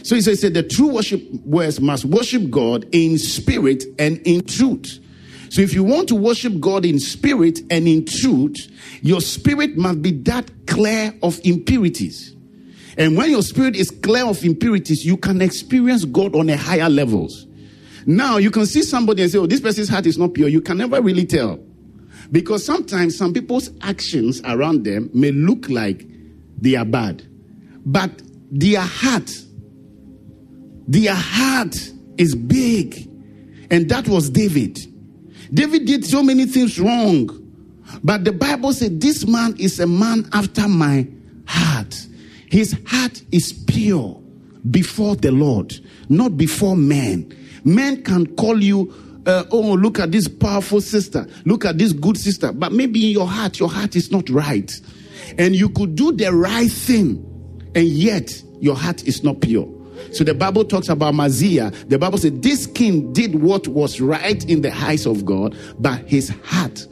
So 0.02 0.14
he 0.16 0.20
says 0.20 0.40
the 0.40 0.62
true 0.62 0.94
worshipers 0.94 1.80
must 1.80 2.04
worship 2.04 2.50
God 2.50 2.86
in 2.92 3.18
spirit 3.18 3.84
and 3.98 4.18
in 4.26 4.44
truth. 4.44 4.98
So 5.48 5.60
if 5.60 5.74
you 5.74 5.84
want 5.84 6.08
to 6.08 6.14
worship 6.14 6.60
God 6.60 6.84
in 6.84 6.98
spirit 6.98 7.60
and 7.70 7.86
in 7.86 8.04
truth, 8.04 8.56
your 9.02 9.20
spirit 9.20 9.76
must 9.76 10.02
be 10.02 10.12
that 10.22 10.50
clear 10.66 11.14
of 11.22 11.40
impurities. 11.44 12.34
And 12.96 13.16
when 13.16 13.30
your 13.30 13.42
spirit 13.42 13.76
is 13.76 13.90
clear 13.90 14.26
of 14.26 14.42
impurities, 14.44 15.04
you 15.04 15.16
can 15.16 15.40
experience 15.40 16.04
God 16.04 16.34
on 16.34 16.48
a 16.50 16.56
higher 16.56 16.88
levels. 16.88 17.46
Now 18.06 18.38
you 18.38 18.50
can 18.50 18.66
see 18.66 18.82
somebody 18.82 19.22
and 19.22 19.30
say, 19.30 19.38
Oh, 19.38 19.46
this 19.46 19.60
person's 19.60 19.88
heart 19.88 20.06
is 20.06 20.18
not 20.18 20.34
pure. 20.34 20.48
You 20.48 20.60
can 20.60 20.78
never 20.78 21.00
really 21.00 21.26
tell. 21.26 21.58
Because 22.30 22.64
sometimes 22.64 23.16
some 23.16 23.32
people's 23.32 23.70
actions 23.82 24.40
around 24.44 24.84
them 24.84 25.10
may 25.12 25.32
look 25.32 25.68
like 25.68 26.06
they 26.58 26.76
are 26.76 26.84
bad. 26.84 27.22
But 27.84 28.10
their 28.50 28.80
heart, 28.80 29.30
their 30.86 31.14
heart 31.14 31.76
is 32.16 32.34
big. 32.34 33.08
And 33.70 33.88
that 33.88 34.08
was 34.08 34.30
David. 34.30 34.78
David 35.52 35.86
did 35.86 36.04
so 36.04 36.22
many 36.22 36.46
things 36.46 36.78
wrong. 36.78 37.38
But 38.02 38.24
the 38.24 38.32
Bible 38.32 38.72
said, 38.72 39.00
This 39.00 39.26
man 39.26 39.54
is 39.58 39.80
a 39.80 39.86
man 39.86 40.28
after 40.32 40.68
my 40.68 41.06
heart. 41.46 42.06
His 42.50 42.76
heart 42.86 43.22
is 43.32 43.52
pure 43.66 44.20
before 44.70 45.16
the 45.16 45.32
Lord, 45.32 45.74
not 46.08 46.36
before 46.36 46.76
men. 46.76 47.34
Men 47.64 48.02
can 48.02 48.26
call 48.36 48.62
you, 48.62 48.92
uh, 49.26 49.44
oh, 49.50 49.72
look 49.74 49.98
at 49.98 50.12
this 50.12 50.28
powerful 50.28 50.80
sister, 50.80 51.26
look 51.44 51.64
at 51.64 51.78
this 51.78 51.92
good 51.92 52.16
sister, 52.16 52.52
but 52.52 52.72
maybe 52.72 53.06
in 53.06 53.12
your 53.12 53.28
heart, 53.28 53.58
your 53.58 53.68
heart 53.68 53.96
is 53.96 54.10
not 54.10 54.28
right. 54.28 54.72
And 55.38 55.54
you 55.54 55.68
could 55.68 55.94
do 55.94 56.12
the 56.12 56.32
right 56.32 56.70
thing, 56.70 57.24
and 57.74 57.86
yet 57.86 58.42
your 58.60 58.76
heart 58.76 59.04
is 59.06 59.22
not 59.22 59.40
pure. 59.40 59.68
So 60.12 60.24
the 60.24 60.34
Bible 60.34 60.64
talks 60.64 60.88
about 60.88 61.14
Amaziah. 61.14 61.70
The 61.86 61.98
Bible 61.98 62.18
said 62.18 62.42
this 62.42 62.66
king 62.66 63.12
did 63.12 63.40
what 63.40 63.68
was 63.68 64.00
right 64.00 64.44
in 64.48 64.62
the 64.62 64.74
eyes 64.74 65.06
of 65.06 65.24
God, 65.24 65.56
but 65.78 66.00
his 66.08 66.30
heart 66.44 66.86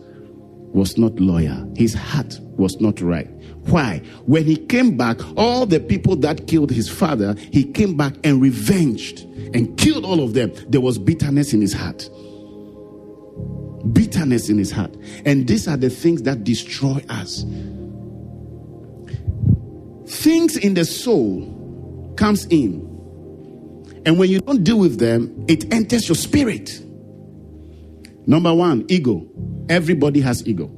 was 0.73 0.97
not 0.97 1.19
loyal. 1.19 1.73
His 1.77 1.95
heart 1.95 2.39
was 2.57 2.81
not 2.81 3.01
right. 3.01 3.29
Why? 3.67 3.99
When 4.27 4.45
he 4.45 4.57
came 4.57 4.97
back, 4.97 5.19
all 5.37 5.67
the 5.67 5.81
people 5.81 6.17
that 6.17 6.47
killed 6.47 6.71
his 6.71 6.89
father, 6.89 7.35
he 7.53 7.65
came 7.65 7.97
back 7.97 8.15
and 8.25 8.41
revenged 8.41 9.21
and 9.55 9.77
killed 9.79 10.05
all 10.05 10.23
of 10.23 10.35
them. 10.35 10.53
There 10.69 10.81
was 10.81 10.99
bitterness 10.99 11.53
in 11.53 11.61
his 11.61 11.73
heart. 11.73 12.09
Bitterness 13.93 14.49
in 14.49 14.59
his 14.59 14.71
heart. 14.71 14.95
And 15.25 15.47
these 15.47 15.69
are 15.69 15.77
the 15.77 15.91
things 15.91 16.23
that 16.23 16.45
destroy 16.45 17.03
us. 17.09 17.45
Things 20.07 20.57
in 20.57 20.75
the 20.75 20.85
soul 20.85 22.15
comes 22.17 22.47
in. 22.47 22.87
And 24.07 24.19
when 24.19 24.31
you 24.31 24.41
don't 24.41 24.65
deal 24.65 24.79
with 24.79 24.99
them, 24.99 25.45
it 25.49 25.73
enters 25.73 26.09
your 26.09 26.17
spirit. 26.17 26.83
Number 28.27 28.53
one, 28.55 28.87
ego. 28.89 29.27
Everybody 29.69 30.21
has 30.21 30.47
ego. 30.47 30.71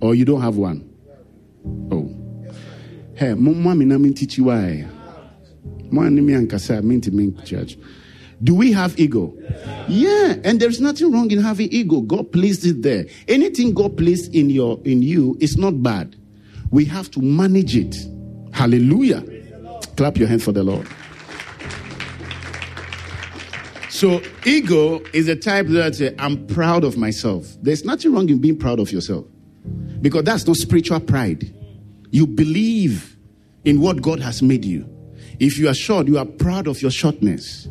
Or 0.00 0.14
you 0.14 0.24
don't 0.24 0.42
have 0.42 0.56
one. 0.56 0.87
Oh. 1.64 2.14
Hey, 3.14 3.34
mommy 3.34 3.84
na 3.84 3.98
min 3.98 4.14
teach 4.14 4.38
you 4.38 4.44
why. 4.44 4.86
Mommy 5.90 6.20
ankasa 6.32 6.82
minti 6.82 7.10
min 7.10 7.36
church. 7.44 7.76
Do 8.42 8.54
we 8.54 8.70
have 8.72 8.98
ego? 9.00 9.34
Yeah, 9.88 10.36
and 10.44 10.60
there's 10.60 10.80
nothing 10.80 11.10
wrong 11.10 11.30
in 11.32 11.40
having 11.40 11.68
ego. 11.72 12.02
God 12.02 12.30
placed 12.30 12.64
it 12.64 12.82
there. 12.82 13.06
Anything 13.26 13.74
God 13.74 13.96
placed 13.96 14.32
in 14.34 14.50
your 14.50 14.80
in 14.84 15.02
you 15.02 15.36
is 15.40 15.56
not 15.56 15.82
bad. 15.82 16.14
We 16.70 16.84
have 16.84 17.10
to 17.12 17.20
manage 17.20 17.74
it. 17.74 17.96
Hallelujah. 18.52 19.24
Clap 19.96 20.16
your 20.18 20.28
hands 20.28 20.44
for 20.44 20.52
the 20.52 20.62
Lord. 20.62 20.86
So, 23.90 24.22
ego 24.46 25.00
is 25.12 25.26
a 25.26 25.34
type 25.34 25.66
that 25.68 26.00
uh, 26.00 26.22
I'm 26.22 26.46
proud 26.46 26.84
of 26.84 26.96
myself. 26.96 27.48
There's 27.62 27.84
nothing 27.84 28.12
wrong 28.12 28.28
in 28.28 28.38
being 28.38 28.56
proud 28.56 28.78
of 28.78 28.92
yourself 28.92 29.26
because 30.00 30.24
that's 30.24 30.46
not 30.46 30.56
spiritual 30.56 31.00
pride. 31.00 31.54
You 32.10 32.26
believe 32.26 33.16
in 33.64 33.80
what 33.80 34.00
God 34.00 34.20
has 34.20 34.42
made 34.42 34.64
you. 34.64 34.88
If 35.38 35.58
you 35.58 35.68
are 35.68 35.74
short, 35.74 36.08
you 36.08 36.18
are 36.18 36.24
proud 36.24 36.66
of 36.66 36.80
your 36.82 36.90
shortness. 36.90 37.68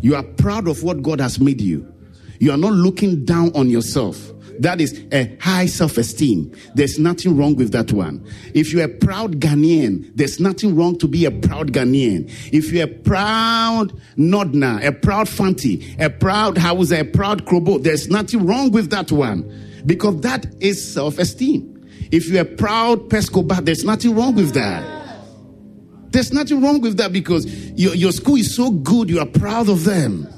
You 0.00 0.14
are 0.14 0.22
proud 0.22 0.68
of 0.68 0.82
what 0.82 1.02
God 1.02 1.20
has 1.20 1.40
made 1.40 1.60
you. 1.60 1.90
You 2.38 2.52
are 2.52 2.58
not 2.58 2.72
looking 2.72 3.24
down 3.24 3.52
on 3.54 3.70
yourself. 3.70 4.32
That 4.60 4.80
is 4.80 5.04
a 5.10 5.36
high 5.40 5.66
self 5.66 5.98
esteem. 5.98 6.54
There's 6.74 6.98
nothing 6.98 7.36
wrong 7.36 7.56
with 7.56 7.72
that 7.72 7.92
one. 7.92 8.24
If 8.54 8.72
you're 8.72 8.84
a 8.84 8.88
proud 8.88 9.40
Ghanaian, 9.40 10.10
there's 10.14 10.38
nothing 10.38 10.76
wrong 10.76 10.98
to 10.98 11.08
be 11.08 11.24
a 11.24 11.30
proud 11.30 11.72
Ghanaian. 11.72 12.30
If 12.52 12.70
you're 12.72 12.84
a 12.84 12.88
proud 12.88 13.92
Nodna, 14.16 14.84
a 14.84 14.92
proud 14.92 15.28
Fanti, 15.28 15.96
a 15.98 16.08
proud 16.08 16.58
Hausa, 16.58 17.00
a 17.00 17.04
proud 17.04 17.46
Krobo, 17.46 17.82
there's 17.82 18.08
nothing 18.08 18.46
wrong 18.46 18.70
with 18.70 18.90
that 18.90 19.10
one 19.10 19.50
because 19.86 20.20
that 20.22 20.46
is 20.60 20.92
self 20.92 21.18
esteem. 21.18 21.70
If 22.10 22.28
you're 22.28 22.42
a 22.42 22.44
proud 22.44 23.08
Pescobar, 23.08 23.64
there's 23.64 23.84
nothing 23.84 24.14
wrong 24.14 24.34
with 24.34 24.54
that. 24.54 25.04
There's 26.10 26.32
nothing 26.32 26.62
wrong 26.62 26.80
with 26.80 26.96
that 26.98 27.12
because 27.12 27.44
your, 27.72 27.94
your 27.94 28.12
school 28.12 28.36
is 28.36 28.54
so 28.54 28.70
good, 28.70 29.10
you 29.10 29.18
are 29.18 29.26
proud 29.26 29.68
of 29.68 29.84
them. 29.84 30.28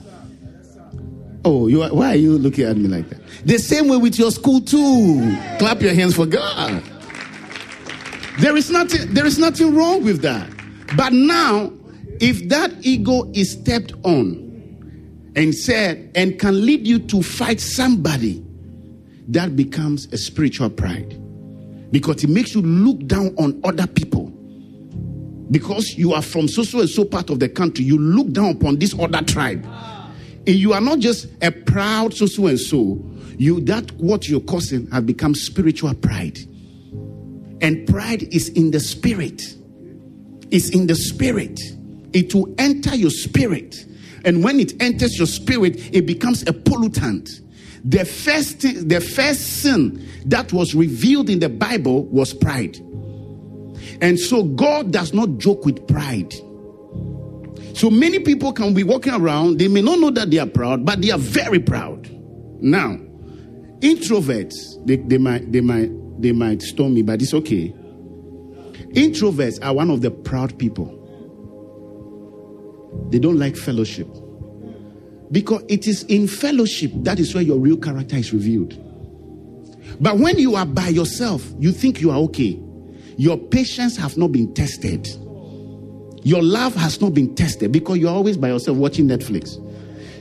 Oh, 1.44 1.68
you 1.68 1.82
are, 1.82 1.94
why 1.94 2.12
are 2.12 2.16
you 2.16 2.38
looking 2.38 2.64
at 2.64 2.76
me 2.76 2.88
like 2.88 3.08
that? 3.10 3.20
The 3.44 3.58
same 3.58 3.88
way 3.88 3.98
with 3.98 4.18
your 4.18 4.30
school 4.30 4.60
too. 4.60 5.36
Clap 5.58 5.82
your 5.82 5.92
hands 5.92 6.16
for 6.16 6.26
God. 6.26 6.82
There 8.38 8.56
is 8.56 8.70
nothing, 8.70 9.12
there 9.12 9.26
is 9.26 9.38
nothing 9.38 9.74
wrong 9.74 10.02
with 10.02 10.22
that. 10.22 10.50
But 10.96 11.12
now, 11.12 11.72
if 12.20 12.48
that 12.48 12.72
ego 12.80 13.30
is 13.34 13.52
stepped 13.52 13.92
on 14.02 15.32
and 15.36 15.54
said 15.54 16.10
and 16.14 16.38
can 16.38 16.64
lead 16.64 16.86
you 16.86 17.00
to 17.00 17.22
fight 17.22 17.60
somebody, 17.60 18.45
that 19.28 19.56
becomes 19.56 20.06
a 20.12 20.18
spiritual 20.18 20.70
pride 20.70 21.20
because 21.90 22.22
it 22.24 22.30
makes 22.30 22.54
you 22.54 22.62
look 22.62 23.06
down 23.06 23.34
on 23.38 23.60
other 23.64 23.86
people. 23.86 24.32
Because 25.50 25.94
you 25.96 26.12
are 26.12 26.22
from 26.22 26.48
so 26.48 26.62
so 26.64 26.80
and 26.80 26.88
so 26.88 27.04
part 27.04 27.30
of 27.30 27.38
the 27.38 27.48
country, 27.48 27.84
you 27.84 27.98
look 27.98 28.32
down 28.32 28.50
upon 28.50 28.78
this 28.78 28.98
other 28.98 29.22
tribe. 29.22 29.64
And 30.46 30.56
you 30.56 30.72
are 30.72 30.80
not 30.80 30.98
just 30.98 31.28
a 31.42 31.50
proud 31.50 32.14
so 32.14 32.26
so 32.26 32.46
and 32.46 32.58
so. 32.58 33.04
You 33.38 33.60
that 33.62 33.92
what 33.92 34.28
you're 34.28 34.40
causing 34.40 34.90
has 34.90 35.04
become 35.04 35.34
spiritual 35.34 35.94
pride. 35.94 36.38
And 37.60 37.86
pride 37.86 38.22
is 38.34 38.48
in 38.50 38.70
the 38.70 38.80
spirit. 38.80 39.42
It's 40.50 40.70
in 40.70 40.86
the 40.86 40.94
spirit. 40.94 41.60
It 42.12 42.34
will 42.34 42.52
enter 42.58 42.94
your 42.94 43.10
spirit. 43.10 43.76
And 44.24 44.42
when 44.42 44.58
it 44.58 44.80
enters 44.82 45.16
your 45.16 45.26
spirit, 45.26 45.94
it 45.94 46.06
becomes 46.06 46.42
a 46.42 46.52
pollutant 46.52 47.40
the 47.88 48.04
first, 48.04 48.62
the 48.62 49.00
first 49.00 49.62
sin 49.62 50.04
that 50.26 50.52
was 50.52 50.74
revealed 50.74 51.30
in 51.30 51.38
the 51.38 51.48
Bible 51.48 52.04
was 52.06 52.34
pride. 52.34 52.76
And 54.00 54.18
so 54.18 54.42
God 54.42 54.90
does 54.90 55.14
not 55.14 55.38
joke 55.38 55.64
with 55.64 55.86
pride. 55.86 56.34
So 57.74 57.88
many 57.88 58.18
people 58.18 58.52
can 58.52 58.74
be 58.74 58.82
walking 58.82 59.12
around, 59.12 59.58
they 59.58 59.68
may 59.68 59.82
not 59.82 60.00
know 60.00 60.10
that 60.10 60.32
they 60.32 60.38
are 60.38 60.48
proud, 60.48 60.84
but 60.84 61.00
they 61.00 61.12
are 61.12 61.18
very 61.18 61.60
proud. 61.60 62.10
Now, 62.60 62.98
introverts, 63.80 64.54
they, 64.84 64.96
they 64.96 65.18
might 65.18 65.52
they 65.52 65.60
might 65.60 65.90
they 66.20 66.32
might 66.32 66.62
storm 66.62 66.94
me, 66.94 67.02
but 67.02 67.22
it's 67.22 67.34
okay. 67.34 67.72
Introverts 68.94 69.62
are 69.62 69.74
one 69.74 69.90
of 69.90 70.00
the 70.00 70.10
proud 70.10 70.58
people. 70.58 70.92
They 73.10 73.18
don't 73.18 73.38
like 73.38 73.56
fellowship. 73.56 74.08
Because 75.30 75.62
it 75.68 75.86
is 75.86 76.04
in 76.04 76.28
fellowship 76.28 76.92
that 76.96 77.18
is 77.18 77.34
where 77.34 77.42
your 77.42 77.58
real 77.58 77.76
character 77.76 78.16
is 78.16 78.32
revealed. 78.32 78.80
But 80.00 80.18
when 80.18 80.38
you 80.38 80.56
are 80.56 80.66
by 80.66 80.88
yourself, 80.88 81.44
you 81.58 81.72
think 81.72 82.00
you 82.00 82.10
are 82.10 82.18
okay. 82.18 82.60
Your 83.16 83.38
patience 83.38 83.96
have 83.96 84.16
not 84.16 84.32
been 84.32 84.52
tested. 84.54 85.08
Your 86.22 86.42
love 86.42 86.74
has 86.74 87.00
not 87.00 87.14
been 87.14 87.34
tested 87.34 87.72
because 87.72 87.98
you're 87.98 88.10
always 88.10 88.36
by 88.36 88.48
yourself 88.48 88.76
watching 88.76 89.06
Netflix. 89.06 89.62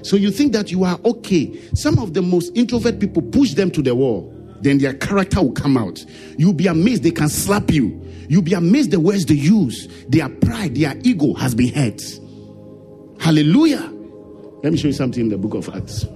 So 0.05 0.15
you 0.15 0.29
think 0.29 0.53
that 0.53 0.71
you 0.71 0.83
are 0.83 0.99
okay. 1.03 1.59
Some 1.73 1.97
of 1.97 2.13
the 2.13 2.21
most 2.21 2.55
introvert 2.55 2.99
people 2.99 3.23
push 3.23 3.53
them 3.53 3.71
to 3.71 3.81
the 3.81 3.95
wall, 3.95 4.31
then 4.61 4.77
their 4.77 4.93
character 4.93 5.41
will 5.41 5.51
come 5.51 5.77
out. 5.77 6.05
You'll 6.37 6.53
be 6.53 6.67
amazed 6.67 7.03
they 7.03 7.11
can 7.11 7.27
slap 7.27 7.71
you. 7.71 8.01
You'll 8.29 8.43
be 8.43 8.53
amazed 8.53 8.91
the 8.91 8.99
words 8.99 9.25
they 9.25 9.33
use. 9.33 9.87
Their 10.07 10.29
pride, 10.29 10.75
their 10.75 10.95
ego 11.03 11.33
has 11.33 11.55
been 11.55 11.73
hurt. 11.73 12.01
Hallelujah. 13.19 13.91
Let 14.65 14.71
me 14.71 14.79
show 14.79 14.87
you 14.87 14.93
something 14.93 15.21
in 15.21 15.29
the 15.29 15.37
book 15.37 15.53
of 15.53 15.69
Acts. 15.75 16.07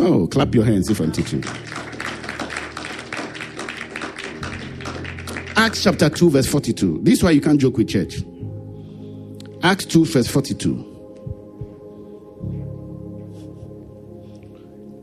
Oh, 0.00 0.26
clap 0.26 0.52
your 0.52 0.64
hands 0.64 0.90
if 0.90 0.98
I'm 0.98 1.12
teaching. 1.12 1.44
Acts 5.54 5.84
chapter 5.84 6.10
2, 6.10 6.30
verse 6.30 6.48
42. 6.48 7.02
This 7.04 7.18
is 7.18 7.22
why 7.22 7.30
you 7.30 7.40
can't 7.40 7.60
joke 7.60 7.76
with 7.76 7.88
church. 7.88 8.16
Acts 9.62 9.84
2, 9.84 10.06
verse 10.06 10.26
42. 10.26 10.72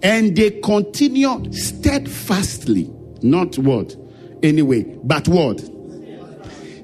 And 0.04 0.36
they 0.36 0.60
continue 0.60 1.50
steadfastly, 1.54 2.94
not 3.22 3.58
what? 3.58 3.96
Anyway, 4.44 4.84
but 5.06 5.30
what? 5.30 5.62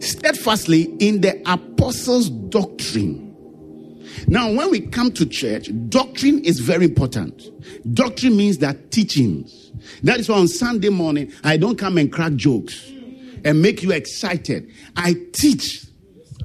Steadfastly 0.02 0.84
in 1.00 1.20
the 1.20 1.38
apostles' 1.46 2.30
doctrine. 2.30 3.27
Now, 4.30 4.52
when 4.52 4.72
we 4.72 4.82
come 4.82 5.12
to 5.14 5.26
church, 5.26 5.70
doctrine 5.88 6.44
is 6.44 6.60
very 6.60 6.84
important. 6.84 7.42
Doctrine 7.94 8.36
means 8.36 8.58
that 8.58 8.92
teachings. 8.92 9.72
That 10.04 10.20
is 10.20 10.28
why 10.28 10.38
on 10.38 10.50
Sunday 10.50 10.90
morning, 10.90 11.32
I 11.46 11.56
don't 11.56 11.78
come 11.78 11.98
and 11.98 12.12
crack 12.12 12.34
jokes 12.36 12.92
and 13.46 13.62
make 13.62 13.84
you 13.84 13.92
excited. 13.92 14.70
I 14.98 15.16
teach 15.32 15.86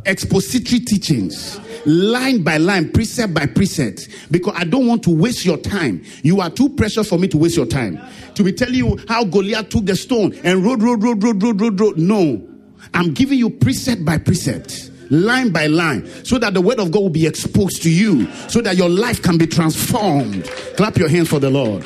expository 0.07 0.81
teachings, 0.81 1.61
line 1.85 2.45
by 2.45 2.59
line, 2.59 2.93
precept 2.93 3.35
by 3.35 3.47
precept, 3.47 4.09
because 4.31 4.55
I 4.57 4.63
don't 4.63 4.87
want 4.87 5.03
to 5.05 5.11
waste 5.11 5.45
your 5.45 5.57
time. 5.57 6.05
You 6.23 6.41
are 6.41 6.51
too 6.51 6.69
precious 6.69 7.09
for 7.09 7.19
me 7.19 7.27
to 7.29 7.39
waste 7.39 7.57
your 7.57 7.67
time. 7.67 8.01
To 8.37 8.45
be 8.45 8.53
telling 8.53 8.75
you 8.75 8.99
how 9.09 9.25
Goliath 9.25 9.71
took 9.71 9.87
the 9.87 9.97
stone 9.97 10.35
and 10.45 10.65
rode, 10.65 10.83
rode, 10.83 11.03
rode, 11.03 11.23
rode, 11.23 11.43
rode, 11.43 11.61
rode, 11.61 11.81
rode. 11.81 11.99
No. 11.99 12.49
I'm 12.95 13.13
giving 13.13 13.39
you 13.39 13.51
precept 13.51 14.05
by 14.05 14.19
precept 14.19 14.92
line 15.13 15.51
by 15.51 15.67
line, 15.67 16.05
so 16.25 16.39
that 16.39 16.55
the 16.55 16.61
word 16.61 16.81
of 16.81 16.91
God 16.91 17.03
will 17.03 17.11
be 17.11 17.27
exposed 17.27 17.83
to 17.83 17.91
you, 17.91 18.27
so 18.49 18.61
that 18.63 18.77
your 18.77 18.89
life 18.89 19.23
can 19.23 19.39
be 19.39 19.47
transformed. 19.47 20.45
Clap 20.77 20.97
your 20.97 21.09
hands 21.09 21.29
for 21.29 21.39
the 21.39 21.51
Lord. 21.51 21.85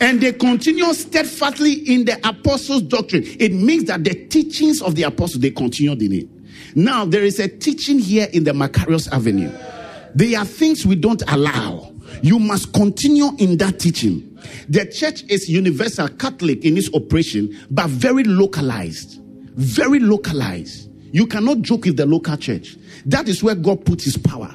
And 0.00 0.20
they 0.20 0.32
continue 0.32 0.92
steadfastly 0.94 1.72
in 1.72 2.04
the 2.04 2.18
apostles' 2.28 2.82
doctrine. 2.82 3.22
It 3.24 3.52
means 3.52 3.84
that 3.84 4.04
the 4.04 4.14
teachings 4.26 4.82
of 4.82 4.96
the 4.96 5.04
apostles, 5.04 5.40
they 5.40 5.50
continued 5.50 6.02
in 6.02 6.12
it. 6.12 6.28
Now, 6.74 7.04
there 7.04 7.22
is 7.22 7.38
a 7.38 7.48
teaching 7.48 7.98
here 7.98 8.28
in 8.32 8.44
the 8.44 8.52
Macarius 8.52 9.10
Avenue. 9.12 9.50
There 10.14 10.38
are 10.38 10.44
things 10.44 10.84
we 10.84 10.96
don't 10.96 11.22
allow. 11.28 11.92
You 12.22 12.38
must 12.38 12.72
continue 12.72 13.30
in 13.38 13.56
that 13.58 13.78
teaching. 13.78 14.38
The 14.68 14.86
church 14.86 15.24
is 15.28 15.48
universal 15.48 16.08
Catholic 16.08 16.64
in 16.64 16.76
its 16.76 16.92
operation, 16.92 17.56
but 17.70 17.88
very 17.88 18.24
localized. 18.24 19.20
Very 19.54 20.00
localized. 20.00 20.90
You 21.12 21.26
cannot 21.26 21.60
joke 21.62 21.84
with 21.84 21.96
the 21.96 22.06
local 22.06 22.36
church. 22.36 22.76
That 23.06 23.28
is 23.28 23.42
where 23.42 23.54
God 23.54 23.84
put 23.84 24.02
his 24.02 24.16
power. 24.16 24.54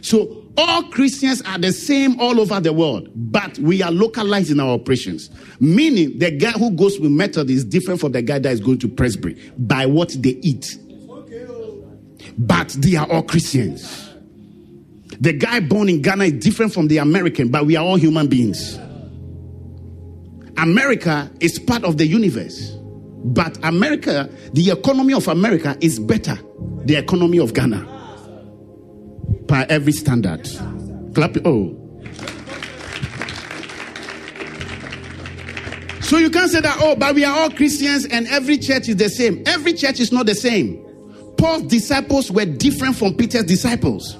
So 0.00 0.44
all 0.56 0.82
Christians 0.84 1.40
are 1.42 1.58
the 1.58 1.72
same 1.72 2.20
all 2.20 2.40
over 2.40 2.60
the 2.60 2.72
world, 2.72 3.08
but 3.14 3.58
we 3.58 3.82
are 3.82 3.90
localized 3.90 4.50
in 4.50 4.60
our 4.60 4.70
operations. 4.70 5.30
Meaning 5.60 6.18
the 6.18 6.30
guy 6.30 6.50
who 6.52 6.72
goes 6.72 7.00
with 7.00 7.10
method 7.10 7.48
is 7.48 7.64
different 7.64 8.00
from 8.00 8.12
the 8.12 8.22
guy 8.22 8.38
that 8.38 8.52
is 8.52 8.60
going 8.60 8.78
to 8.80 8.88
Presbytery 8.88 9.52
by 9.56 9.86
what 9.86 10.10
they 10.18 10.36
eat. 10.42 10.78
But 12.36 12.68
they 12.78 12.96
are 12.96 13.10
all 13.10 13.22
Christians. 13.22 14.10
The 15.20 15.32
guy 15.32 15.60
born 15.60 15.88
in 15.88 16.02
Ghana 16.02 16.24
is 16.24 16.32
different 16.32 16.72
from 16.74 16.88
the 16.88 16.98
American, 16.98 17.48
but 17.48 17.66
we 17.66 17.76
are 17.76 17.84
all 17.84 17.96
human 17.96 18.26
beings. 18.26 18.76
America 20.56 21.30
is 21.40 21.58
part 21.58 21.84
of 21.84 21.98
the 21.98 22.06
universe. 22.06 22.76
But 23.24 23.58
America, 23.64 24.30
the 24.52 24.70
economy 24.70 25.14
of 25.14 25.28
America 25.28 25.76
is 25.80 25.98
better 25.98 26.38
the 26.84 26.96
economy 26.96 27.38
of 27.38 27.54
Ghana 27.54 27.80
by 29.46 29.64
every 29.68 29.92
standard. 29.92 30.44
Clap. 31.14 31.36
Oh. 31.44 31.80
So 36.02 36.18
you 36.18 36.28
can't 36.30 36.50
say 36.50 36.60
that, 36.60 36.76
oh, 36.80 36.96
but 36.96 37.14
we 37.14 37.24
are 37.24 37.34
all 37.34 37.50
Christians 37.50 38.04
and 38.06 38.26
every 38.28 38.58
church 38.58 38.90
is 38.90 38.96
the 38.96 39.08
same. 39.08 39.42
Every 39.46 39.72
church 39.72 40.00
is 40.00 40.12
not 40.12 40.26
the 40.26 40.34
same. 40.34 40.84
Paul's 41.38 41.62
disciples 41.64 42.30
were 42.30 42.44
different 42.44 42.96
from 42.96 43.14
Peter's 43.14 43.44
disciples 43.44 44.16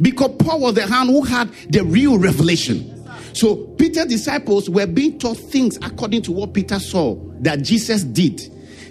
because 0.00 0.30
Paul 0.38 0.60
was 0.60 0.74
the 0.74 0.86
one 0.86 1.08
who 1.08 1.22
had 1.22 1.52
the 1.68 1.84
real 1.84 2.18
revelation. 2.18 2.92
So 3.36 3.56
Peter's 3.76 4.06
disciples 4.06 4.70
were 4.70 4.86
being 4.86 5.18
taught 5.18 5.36
things 5.36 5.76
according 5.82 6.22
to 6.22 6.32
what 6.32 6.54
Peter 6.54 6.78
saw 6.78 7.16
that 7.40 7.60
Jesus 7.60 8.02
did. 8.02 8.40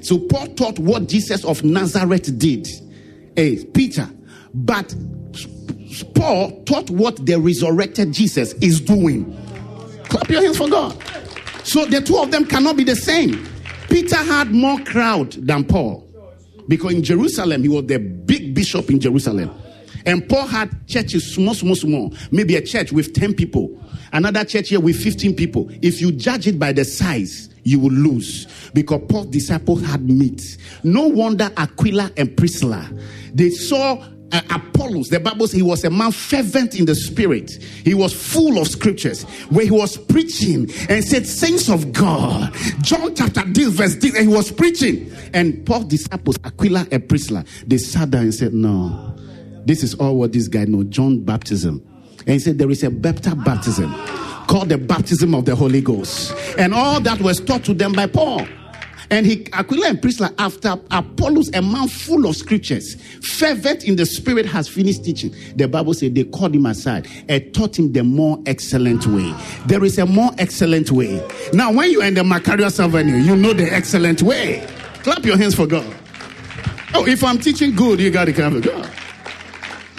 So 0.06 0.20
Paul 0.20 0.46
taught 0.50 0.78
what 0.78 1.10
Jesus 1.10 1.44
of 1.44 1.64
Nazareth 1.64 2.38
did. 2.38 2.68
Hey, 3.36 3.66
Peter. 3.66 4.08
But 4.54 4.94
Paul 6.14 6.64
taught 6.66 6.92
what 6.92 7.26
the 7.26 7.40
resurrected 7.40 8.14
Jesus 8.14 8.54
is 8.62 8.80
doing. 8.80 9.36
Clap 10.10 10.30
your 10.30 10.44
hands 10.44 10.60
for 10.60 10.70
God. 10.70 10.96
So 11.64 11.86
the 11.86 12.00
two 12.02 12.20
of 12.20 12.30
them 12.30 12.46
cannot 12.46 12.78
be 12.78 12.84
the 12.84 12.96
same. 12.96 13.48
Peter 13.90 14.16
had 14.16 14.52
more 14.52 14.78
crowd 14.82 15.32
than 15.32 15.64
Paul 15.64 16.08
because 16.68 16.94
in 16.94 17.02
Jerusalem 17.02 17.64
he 17.64 17.70
was 17.70 17.88
the 17.88 17.98
big 17.98 18.54
bishop 18.54 18.92
in 18.92 19.00
Jerusalem. 19.00 19.50
And 20.06 20.28
Paul 20.28 20.48
had 20.48 20.88
churches 20.88 21.34
small, 21.34 21.54
small, 21.54 21.76
small. 21.76 22.14
Maybe 22.32 22.56
a 22.56 22.62
church 22.62 22.92
with 22.92 23.14
10 23.14 23.34
people, 23.34 23.80
another 24.14 24.46
church 24.46 24.70
here 24.70 24.80
with 24.80 24.96
15 25.02 25.36
people. 25.36 25.70
If 25.82 26.02
you 26.02 26.12
judge 26.12 26.48
it 26.48 26.60
by 26.60 26.74
the 26.74 26.86
size, 26.86 27.50
you 27.64 27.80
will 27.80 27.92
lose 27.92 28.48
because 28.74 29.02
Paul's 29.10 29.28
disciples 29.28 29.84
had 29.84 30.08
meat. 30.08 30.58
No 30.84 31.08
wonder 31.08 31.52
Aquila 31.58 32.12
and 32.16 32.36
Priscilla, 32.38 32.88
they 33.34 33.50
saw 33.50 34.06
uh, 34.32 34.42
Apollos, 34.50 35.10
the 35.10 35.20
Bible 35.20 35.48
says 35.48 35.56
he 35.56 35.62
was 35.62 35.84
a 35.84 35.90
man 35.90 36.12
fervent 36.12 36.76
in 36.78 36.86
the 36.86 36.96
spirit. 36.96 37.52
He 37.84 37.94
was 37.94 38.14
full 38.14 38.60
of 38.60 38.68
scriptures 38.68 39.24
where 39.50 39.66
he 39.66 39.72
was 39.72 39.98
preaching 39.98 40.70
and 40.90 41.04
said, 41.04 41.26
Saints 41.26 41.70
of 41.70 41.94
God. 41.94 42.54
John 42.82 43.16
chapter 43.16 43.44
this, 43.46 43.70
verse 43.70 43.96
this, 43.96 44.16
and 44.16 44.30
he 44.30 44.36
was 44.36 44.52
preaching. 44.52 45.12
And 45.34 45.66
Paul's 45.66 45.86
disciples, 45.86 46.38
Aquila 46.44 46.88
and 46.92 47.08
Priscilla, 47.08 47.46
they 47.66 47.78
sat 47.78 48.12
down 48.12 48.24
and 48.24 48.34
said, 48.34 48.54
No, 48.54 49.16
this 49.66 49.84
is 49.84 49.96
all 49.96 50.18
what 50.18 50.34
this 50.34 50.48
guy 50.48 50.66
knows 50.66 50.86
John 50.86 51.20
baptism. 51.20 51.86
And 52.20 52.30
he 52.30 52.40
said, 52.40 52.58
There 52.58 52.70
is 52.70 52.84
a 52.84 52.90
better 52.90 53.36
baptism 53.36 53.94
called 54.48 54.70
the 54.70 54.78
baptism 54.78 55.34
of 55.34 55.46
the 55.46 55.56
Holy 55.56 55.82
Ghost. 55.82 56.34
And 56.58 56.74
all 56.74 57.00
that 57.02 57.20
was 57.20 57.40
taught 57.40 57.64
to 57.66 57.74
them 57.74 57.94
by 57.94 58.08
Paul. 58.08 58.48
And 59.12 59.26
he, 59.26 59.48
Aquila 59.54 59.90
and 59.90 60.02
Priscilla, 60.02 60.34
after 60.40 60.76
Apollos, 60.90 61.50
a 61.54 61.62
man 61.62 61.88
full 61.88 62.26
of 62.26 62.36
scriptures, 62.36 62.96
fervent 63.22 63.84
in 63.84 63.98
the 63.98 64.06
spirit, 64.06 64.48
has 64.48 64.68
finished 64.68 65.04
teaching. 65.04 65.34
The 65.56 65.68
Bible 65.68 65.94
said 65.94 66.16
they 66.16 66.24
called 66.24 66.56
him 66.56 66.66
aside 66.66 67.08
and 67.30 67.54
taught 67.54 67.78
him 67.78 67.94
the 67.94 68.04
more 68.04 68.42
excellent 68.48 69.06
way. 69.06 69.34
There 69.68 69.84
is 69.84 70.00
a 70.00 70.08
more 70.08 70.32
excellent 70.40 70.92
way. 70.92 71.26
Now, 71.54 71.72
when 71.72 71.92
you 71.92 72.02
are 72.02 72.08
in 72.08 72.16
the 72.16 72.24
Macarius 72.24 72.84
Avenue, 72.84 73.18
you 73.18 73.36
know 73.36 73.54
the 73.54 73.72
excellent 73.72 74.24
way. 74.24 74.66
Clap 75.04 75.24
your 75.24 75.38
hands 75.38 75.54
for 75.54 75.68
God. 75.68 75.86
Oh, 76.96 77.06
if 77.06 77.24
I'm 77.24 77.38
teaching 77.38 77.76
good, 77.76 78.00
you 78.00 78.10
got 78.10 78.26
to 78.26 78.34
clap 78.34 78.54
for 78.54 78.62
God. 78.62 78.90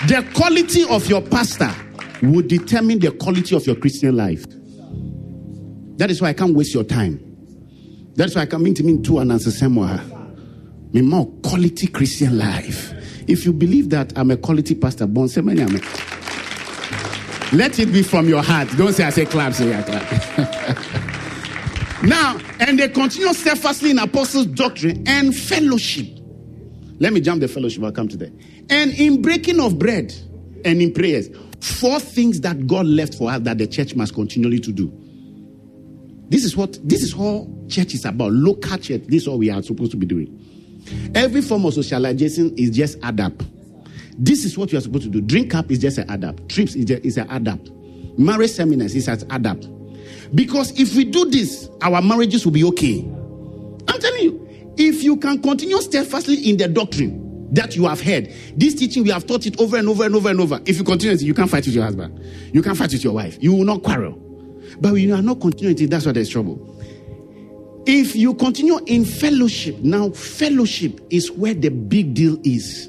The 0.04 0.28
quality 0.34 0.84
of 0.88 1.08
your 1.08 1.22
pastor 1.22 1.74
will 2.22 2.46
determine 2.46 2.98
the 2.98 3.12
quality 3.12 3.56
of 3.56 3.66
your 3.66 3.76
Christian 3.76 4.16
life. 4.16 4.44
That 5.96 6.10
is 6.10 6.20
why 6.20 6.28
I 6.28 6.32
can't 6.34 6.54
waste 6.54 6.74
your 6.74 6.84
time. 6.84 7.20
That's 8.14 8.34
why 8.34 8.42
I 8.42 8.46
come 8.46 8.66
into 8.66 9.02
to 9.02 9.18
an 9.18 9.30
answer 9.30 9.50
somewhere. 9.50 10.00
Me 10.92 11.00
more 11.00 11.26
quality 11.42 11.86
Christian 11.86 12.38
life. 12.38 12.92
If 13.26 13.44
you 13.44 13.52
believe 13.52 13.90
that 13.90 14.12
I'm 14.16 14.30
a 14.30 14.36
quality 14.36 14.74
pastor, 14.74 15.06
bon 15.06 15.28
let 17.52 17.78
it 17.78 17.92
be 17.92 18.02
from 18.02 18.28
your 18.28 18.42
heart. 18.42 18.68
Don't 18.76 18.92
say 18.92 19.04
I 19.04 19.10
say 19.10 19.24
clap, 19.24 19.54
say 19.54 19.72
I 19.72 19.82
clap. 19.82 20.02
now, 22.02 22.38
and 22.60 22.78
they 22.78 22.88
continue 22.88 23.32
steadfastly 23.32 23.90
in 23.90 23.98
apostles' 23.98 24.46
doctrine 24.46 25.04
and 25.06 25.34
fellowship. 25.34 26.06
Let 26.98 27.12
me 27.12 27.20
jump 27.20 27.40
the 27.40 27.48
fellowship, 27.48 27.84
I'll 27.84 27.92
come 27.92 28.08
to 28.08 28.16
that. 28.16 28.32
And 28.70 28.92
in 28.92 29.22
breaking 29.22 29.60
of 29.60 29.78
bread 29.78 30.14
and 30.64 30.82
in 30.82 30.92
prayers. 30.92 31.28
Four 31.60 32.00
things 32.00 32.40
that 32.42 32.66
God 32.66 32.86
left 32.86 33.14
for 33.14 33.30
us 33.30 33.40
that 33.40 33.58
the 33.58 33.66
church 33.66 33.94
must 33.94 34.14
continually 34.14 34.60
to 34.60 34.72
do. 34.72 34.92
This 36.28 36.44
is 36.44 36.56
what 36.56 36.78
this 36.86 37.02
is 37.02 37.14
all 37.14 37.48
church 37.68 37.94
is 37.94 38.04
about. 38.04 38.32
Local 38.32 38.76
church. 38.78 39.02
This 39.06 39.22
is 39.22 39.28
all 39.28 39.38
we 39.38 39.50
are 39.50 39.62
supposed 39.62 39.92
to 39.92 39.96
be 39.96 40.06
doing. 40.06 40.42
Every 41.14 41.40
form 41.40 41.64
of 41.64 41.74
socialization 41.74 42.54
is 42.56 42.70
just 42.70 42.98
adapt. 43.02 43.44
This 44.18 44.44
is 44.44 44.56
what 44.56 44.72
you 44.72 44.78
are 44.78 44.80
supposed 44.80 45.04
to 45.04 45.10
do. 45.10 45.20
Drink 45.20 45.54
up 45.54 45.70
is 45.70 45.78
just 45.78 45.98
an 45.98 46.10
adapt. 46.10 46.48
Trips 46.48 46.74
is, 46.74 46.84
just, 46.84 47.04
is 47.04 47.16
an 47.16 47.30
adapt. 47.30 47.70
Marriage 48.18 48.50
seminars 48.50 48.94
is 48.94 49.08
an 49.08 49.20
adapt. 49.30 49.68
Because 50.34 50.78
if 50.78 50.94
we 50.96 51.04
do 51.04 51.28
this, 51.30 51.68
our 51.82 52.00
marriages 52.00 52.44
will 52.44 52.52
be 52.52 52.64
okay. 52.64 53.00
I'm 53.88 54.00
telling 54.00 54.22
you, 54.22 54.74
if 54.76 55.02
you 55.02 55.16
can 55.16 55.42
continue 55.42 55.80
steadfastly 55.80 56.48
in 56.48 56.56
the 56.56 56.68
doctrine, 56.68 57.25
that 57.52 57.76
you 57.76 57.86
have 57.86 58.00
heard. 58.00 58.32
This 58.56 58.74
teaching, 58.74 59.04
we 59.04 59.10
have 59.10 59.26
taught 59.26 59.46
it 59.46 59.60
over 59.60 59.76
and 59.76 59.88
over 59.88 60.04
and 60.04 60.14
over 60.14 60.28
and 60.30 60.40
over. 60.40 60.60
If 60.66 60.78
you 60.78 60.84
continue, 60.84 61.16
you 61.16 61.34
can't 61.34 61.50
fight 61.50 61.66
with 61.66 61.74
your 61.74 61.84
husband. 61.84 62.18
You 62.52 62.62
can't 62.62 62.76
fight 62.76 62.92
with 62.92 63.04
your 63.04 63.12
wife. 63.12 63.38
You 63.40 63.52
will 63.54 63.64
not 63.64 63.82
quarrel. 63.82 64.12
But 64.80 64.92
when 64.92 65.02
you 65.02 65.14
are 65.14 65.22
not 65.22 65.40
continuing, 65.40 65.88
that's 65.88 66.06
why 66.06 66.12
there's 66.12 66.28
trouble. 66.28 66.72
If 67.86 68.16
you 68.16 68.34
continue 68.34 68.78
in 68.86 69.04
fellowship, 69.04 69.78
now 69.78 70.10
fellowship 70.10 71.00
is 71.10 71.30
where 71.30 71.54
the 71.54 71.68
big 71.68 72.14
deal 72.14 72.38
is. 72.42 72.88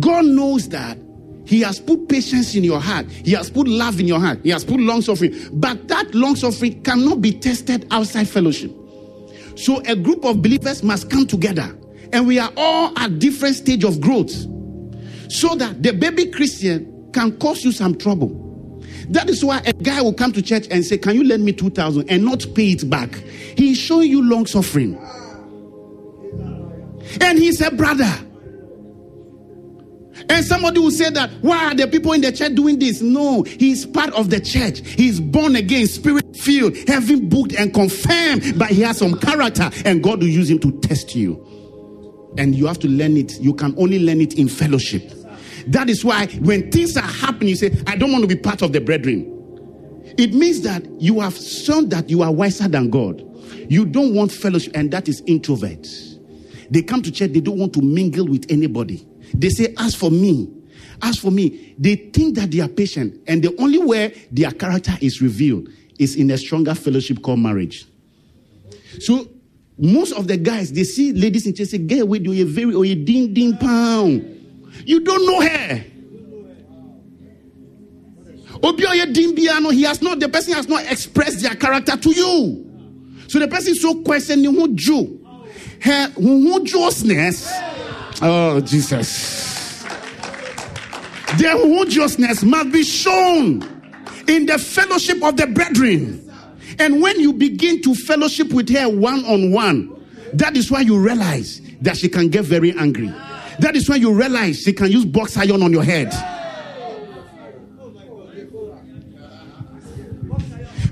God 0.00 0.24
knows 0.24 0.70
that 0.70 0.96
He 1.44 1.60
has 1.60 1.78
put 1.78 2.08
patience 2.08 2.54
in 2.54 2.64
your 2.64 2.80
heart. 2.80 3.06
He 3.10 3.32
has 3.32 3.50
put 3.50 3.68
love 3.68 4.00
in 4.00 4.08
your 4.08 4.18
heart. 4.18 4.40
He 4.42 4.50
has 4.50 4.64
put 4.64 4.80
long 4.80 5.02
suffering. 5.02 5.34
But 5.52 5.88
that 5.88 6.14
long 6.14 6.36
suffering 6.36 6.82
cannot 6.82 7.20
be 7.20 7.32
tested 7.32 7.86
outside 7.90 8.28
fellowship. 8.28 8.72
So 9.56 9.82
a 9.86 9.94
group 9.94 10.24
of 10.24 10.40
believers 10.40 10.82
must 10.82 11.10
come 11.10 11.26
together 11.26 11.76
and 12.12 12.26
we 12.26 12.38
are 12.38 12.52
all 12.56 12.98
at 12.98 13.18
different 13.18 13.56
stage 13.56 13.84
of 13.84 14.00
growth 14.00 14.30
so 15.30 15.54
that 15.54 15.82
the 15.82 15.92
baby 15.92 16.26
christian 16.26 17.10
can 17.12 17.36
cause 17.38 17.64
you 17.64 17.72
some 17.72 17.96
trouble 17.96 18.48
That 19.10 19.30
is 19.30 19.42
why 19.42 19.62
a 19.64 19.72
guy 19.72 20.02
will 20.02 20.12
come 20.12 20.32
to 20.32 20.42
church 20.42 20.66
and 20.70 20.84
say, 20.84 20.98
Can 20.98 21.14
you 21.14 21.24
lend 21.24 21.44
me 21.44 21.52
2,000 21.52 22.10
and 22.10 22.24
not 22.24 22.44
pay 22.54 22.72
it 22.72 22.88
back? 22.90 23.14
He 23.56 23.72
is 23.72 23.78
showing 23.78 24.10
you 24.10 24.22
long 24.22 24.44
suffering. 24.46 24.96
And 27.20 27.38
he's 27.38 27.60
a 27.60 27.70
brother. 27.70 28.10
And 30.28 30.44
somebody 30.44 30.78
will 30.80 30.90
say 30.90 31.08
that, 31.10 31.30
why 31.40 31.66
are 31.66 31.74
the 31.74 31.86
people 31.86 32.12
in 32.12 32.20
the 32.20 32.32
church 32.32 32.54
doing 32.54 32.78
this? 32.78 33.00
No, 33.00 33.44
he's 33.44 33.86
part 33.86 34.12
of 34.12 34.28
the 34.28 34.40
church. 34.40 34.80
He's 34.80 35.20
born 35.20 35.56
again, 35.56 35.86
spirit 35.86 36.36
filled, 36.36 36.76
heaven 36.86 37.28
booked 37.28 37.54
and 37.54 37.72
confirmed, 37.72 38.58
but 38.58 38.68
he 38.68 38.82
has 38.82 38.98
some 38.98 39.18
character, 39.20 39.70
and 39.86 40.02
God 40.02 40.20
will 40.20 40.28
use 40.28 40.50
him 40.50 40.58
to 40.58 40.72
test 40.80 41.14
you. 41.14 41.42
And 42.38 42.54
you 42.54 42.66
have 42.66 42.78
to 42.80 42.88
learn 42.88 43.16
it. 43.16 43.38
You 43.40 43.52
can 43.52 43.74
only 43.76 43.98
learn 43.98 44.20
it 44.20 44.34
in 44.34 44.48
fellowship. 44.48 45.12
That 45.66 45.90
is 45.90 46.04
why 46.04 46.26
when 46.40 46.70
things 46.70 46.96
are 46.96 47.02
happening, 47.02 47.50
you 47.50 47.56
say, 47.56 47.76
I 47.86 47.96
don't 47.96 48.10
want 48.10 48.22
to 48.22 48.28
be 48.28 48.40
part 48.40 48.62
of 48.62 48.72
the 48.72 48.80
brethren. 48.80 49.34
It 50.16 50.32
means 50.32 50.62
that 50.62 50.84
you 51.00 51.20
have 51.20 51.36
shown 51.36 51.90
that 51.90 52.08
you 52.08 52.22
are 52.22 52.32
wiser 52.32 52.68
than 52.68 52.90
God. 52.90 53.22
You 53.68 53.84
don't 53.84 54.14
want 54.14 54.32
fellowship, 54.32 54.72
and 54.74 54.90
that 54.92 55.08
is 55.08 55.20
introverts. 55.22 56.18
They 56.70 56.82
come 56.82 57.02
to 57.02 57.10
church, 57.10 57.32
they 57.32 57.40
don't 57.40 57.58
want 57.58 57.74
to 57.74 57.82
mingle 57.82 58.26
with 58.26 58.46
anybody. 58.50 59.06
They 59.34 59.50
say, 59.50 59.74
As 59.78 59.94
for 59.94 60.10
me, 60.10 60.50
as 61.02 61.18
for 61.18 61.30
me, 61.30 61.74
they 61.78 61.96
think 61.96 62.36
that 62.36 62.50
they 62.50 62.60
are 62.60 62.68
patient, 62.68 63.20
and 63.26 63.42
the 63.42 63.54
only 63.58 63.78
way 63.78 64.26
their 64.30 64.50
character 64.50 64.92
is 65.00 65.20
revealed 65.20 65.68
is 65.98 66.16
in 66.16 66.30
a 66.30 66.38
stronger 66.38 66.74
fellowship 66.74 67.22
called 67.22 67.40
marriage. 67.40 67.86
So 69.00 69.28
most 69.78 70.12
of 70.12 70.26
the 70.26 70.36
guys 70.36 70.72
they 70.72 70.84
see 70.84 71.12
ladies 71.12 71.46
in 71.46 71.54
church 71.54 71.68
say, 71.68 71.78
"Get 71.78 72.00
away, 72.02 72.18
you 72.18 72.32
a 72.32 72.44
very 72.44 72.74
oh, 72.74 72.80
or 72.80 72.84
a 72.84 72.94
ding 72.94 73.32
ding 73.32 73.56
pound." 73.56 74.34
You 74.84 75.00
don't 75.00 75.26
know 75.26 75.40
her. 75.40 75.84
Obioye 78.60 79.02
oh, 79.02 79.12
Dimbiano, 79.12 79.72
he 79.72 79.82
has 79.82 80.02
not, 80.02 80.18
the 80.18 80.28
person 80.28 80.54
has 80.54 80.66
not 80.66 80.84
expressed 80.90 81.42
their 81.42 81.54
character 81.54 81.96
to 81.96 82.10
you. 82.10 82.64
So 83.28 83.38
the 83.38 83.46
person 83.46 83.72
is 83.72 83.82
so 83.82 84.02
questioning 84.02 84.52
who 84.52 84.74
Jew. 84.74 85.24
Her 85.80 86.08
who 86.10 86.64
Jewsness. 86.64 87.48
Oh, 88.20 88.60
Jesus. 88.60 89.84
Their 91.36 91.56
who 91.56 91.84
must 91.84 92.72
be 92.72 92.82
shown 92.82 93.62
in 94.26 94.46
the 94.46 94.58
fellowship 94.58 95.22
of 95.22 95.36
the 95.36 95.46
brethren. 95.46 96.27
And 96.78 97.02
when 97.02 97.18
you 97.20 97.32
begin 97.32 97.82
to 97.82 97.94
fellowship 97.94 98.52
with 98.52 98.68
her 98.70 98.88
one 98.88 99.24
on 99.24 99.52
one, 99.52 99.94
that 100.34 100.56
is 100.56 100.70
why 100.70 100.80
you 100.80 100.98
realize 100.98 101.60
that 101.80 101.96
she 101.96 102.08
can 102.08 102.28
get 102.28 102.44
very 102.44 102.76
angry. 102.78 103.08
That 103.58 103.74
is 103.74 103.88
when 103.88 104.00
you 104.00 104.12
realize 104.12 104.62
she 104.62 104.72
can 104.72 104.90
use 104.90 105.04
box 105.04 105.36
iron 105.36 105.62
on 105.62 105.72
your 105.72 105.82
head. 105.82 106.12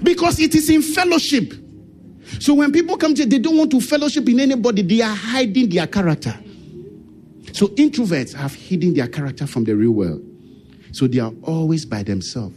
Because 0.02 0.40
it 0.40 0.54
is 0.54 0.70
in 0.70 0.82
fellowship. 0.82 1.52
So 2.40 2.54
when 2.54 2.72
people 2.72 2.96
come 2.96 3.14
to 3.14 3.24
they 3.24 3.38
don't 3.38 3.56
want 3.56 3.70
to 3.70 3.80
fellowship 3.80 4.28
in 4.28 4.40
anybody, 4.40 4.82
they 4.82 5.00
are 5.00 5.14
hiding 5.14 5.68
their 5.68 5.86
character. 5.86 6.36
So 7.52 7.68
introverts 7.68 8.34
have 8.34 8.54
hidden 8.54 8.94
their 8.94 9.08
character 9.08 9.46
from 9.46 9.64
the 9.64 9.74
real 9.74 9.92
world. 9.92 10.22
So 10.92 11.06
they 11.06 11.20
are 11.20 11.32
always 11.42 11.84
by 11.84 12.02
themselves. 12.02 12.56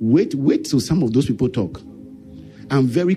Wait, 0.00 0.34
wait 0.34 0.64
till 0.64 0.80
some 0.80 1.02
of 1.02 1.12
those 1.12 1.26
people 1.26 1.48
talk. 1.48 1.80
I'm 2.70 2.86
very 2.86 3.16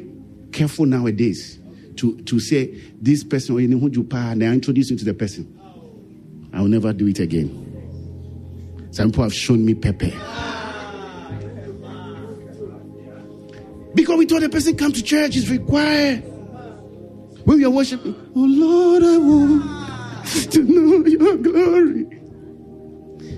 careful 0.51 0.85
nowadays 0.85 1.59
to, 1.97 2.19
to 2.21 2.39
say 2.39 2.67
this 3.01 3.23
person 3.23 3.55
or 3.55 3.59
anyone 3.59 3.93
you 3.93 4.03
power, 4.03 4.31
and 4.31 4.43
I 4.43 4.47
introduce 4.47 4.89
you 4.89 4.97
to 4.97 5.05
the 5.05 5.13
person. 5.13 5.53
I 6.53 6.61
will 6.61 6.67
never 6.67 6.93
do 6.93 7.07
it 7.07 7.19
again. 7.19 7.63
Some 8.91 9.11
people 9.11 9.23
have 9.23 9.33
shown 9.33 9.65
me 9.65 9.75
Pepe. 9.75 10.11
Because 13.93 14.17
we 14.17 14.25
told 14.25 14.43
the 14.43 14.49
person 14.49 14.77
come 14.77 14.91
to 14.91 15.03
church 15.03 15.35
is 15.35 15.49
required. 15.49 16.23
When 17.45 17.57
we 17.57 17.65
are 17.65 17.69
worshiping, 17.69 18.15
oh 18.35 18.39
Lord, 18.39 19.03
I 19.03 19.17
want 19.17 20.51
to 20.51 20.63
know 20.63 21.05
your 21.05 21.37
glory. 21.37 22.03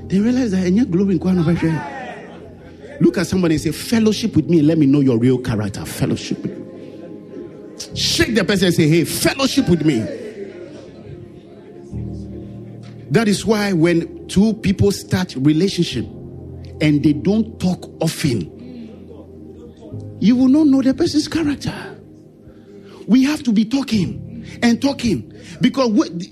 They 0.07 0.19
realize 0.19 0.51
that 0.51 0.65
in 0.65 0.75
your 0.75 0.85
glory 0.85 1.13
in 1.13 1.19
Look 2.99 3.17
at 3.17 3.27
somebody 3.27 3.55
and 3.55 3.61
say, 3.61 3.71
fellowship 3.71 4.35
with 4.35 4.49
me. 4.49 4.61
Let 4.61 4.77
me 4.77 4.85
know 4.85 4.99
your 4.99 5.17
real 5.17 5.37
character. 5.37 5.85
Fellowship. 5.85 6.37
Shake 7.95 8.35
the 8.35 8.43
person 8.45 8.67
and 8.67 8.75
say, 8.75 8.87
hey, 8.89 9.05
fellowship 9.05 9.69
with 9.69 9.85
me. 9.85 9.99
That 13.11 13.27
is 13.27 13.45
why 13.45 13.73
when 13.73 14.27
two 14.27 14.53
people 14.55 14.91
start 14.91 15.35
relationship 15.35 16.05
and 16.81 17.03
they 17.03 17.13
don't 17.13 17.59
talk 17.59 17.89
often, 18.01 18.57
you 20.19 20.35
will 20.35 20.49
not 20.49 20.67
know 20.67 20.81
the 20.81 20.93
person's 20.93 21.27
character. 21.27 21.73
We 23.07 23.23
have 23.23 23.41
to 23.43 23.51
be 23.51 23.65
talking 23.65 24.45
and 24.61 24.81
talking 24.81 25.33
because 25.61 25.89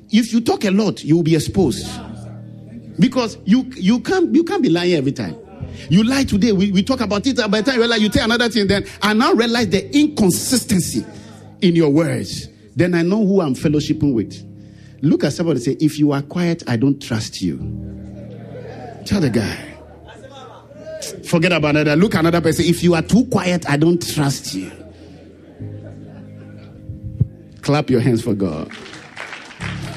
if 0.10 0.34
you 0.34 0.42
talk 0.42 0.66
a 0.66 0.72
lot, 0.72 1.04
you 1.04 1.16
will 1.16 1.24
be 1.24 1.36
exposed. 1.36 1.88
Because 3.00 3.38
you 3.46 3.64
you 3.76 4.00
can't 4.00 4.34
you 4.36 4.44
can't 4.44 4.62
be 4.62 4.70
lying 4.70 4.94
every 4.94 5.12
time. 5.12 5.36
You 5.90 6.04
lie 6.04 6.24
today, 6.24 6.52
we, 6.52 6.72
we 6.72 6.84
talk 6.84 7.02
about 7.02 7.26
it, 7.28 7.38
by 7.38 7.62
the 7.62 7.63
time 7.63 7.76
you 7.76 7.82
realize 7.82 8.02
you 8.02 8.10
tell 8.10 8.26
another 8.26 8.50
thing, 8.50 8.68
then 8.68 8.86
I 9.02 9.13
now 9.13 9.34
realize 9.34 9.70
the 9.70 9.96
inconsistency 9.98 11.06
in 11.62 11.76
your 11.76 11.90
words. 11.90 12.50
Then 12.76 12.94
I 12.94 13.02
know 13.02 13.26
who 13.26 13.42
I'm 13.42 13.56
fellowshipping 13.56 14.13
with. 14.13 14.44
Look 15.02 15.24
at 15.24 15.34
somebody 15.34 15.60
say, 15.60 15.78
If 15.80 16.00
you 16.00 16.12
are 16.12 16.22
quiet, 16.22 16.63
I 16.68 16.78
don't 16.78 17.02
trust 17.02 17.42
you. 17.42 17.58
Tell 19.06 19.22
the 19.22 19.30
guy. 19.30 19.63
Forget 21.26 21.52
about 21.52 21.76
that. 21.76 21.98
Look 21.98 22.16
another 22.16 22.42
person. 22.42 22.66
If 22.66 22.84
you 22.84 22.94
are 22.96 23.02
too 23.02 23.26
quiet, 23.26 23.70
I 23.70 23.78
don't 23.78 24.06
trust 24.06 24.54
you. 24.54 24.72
Clap 27.62 27.90
your 27.90 28.02
hands 28.02 28.22
for 28.24 28.34
God. 28.34 28.72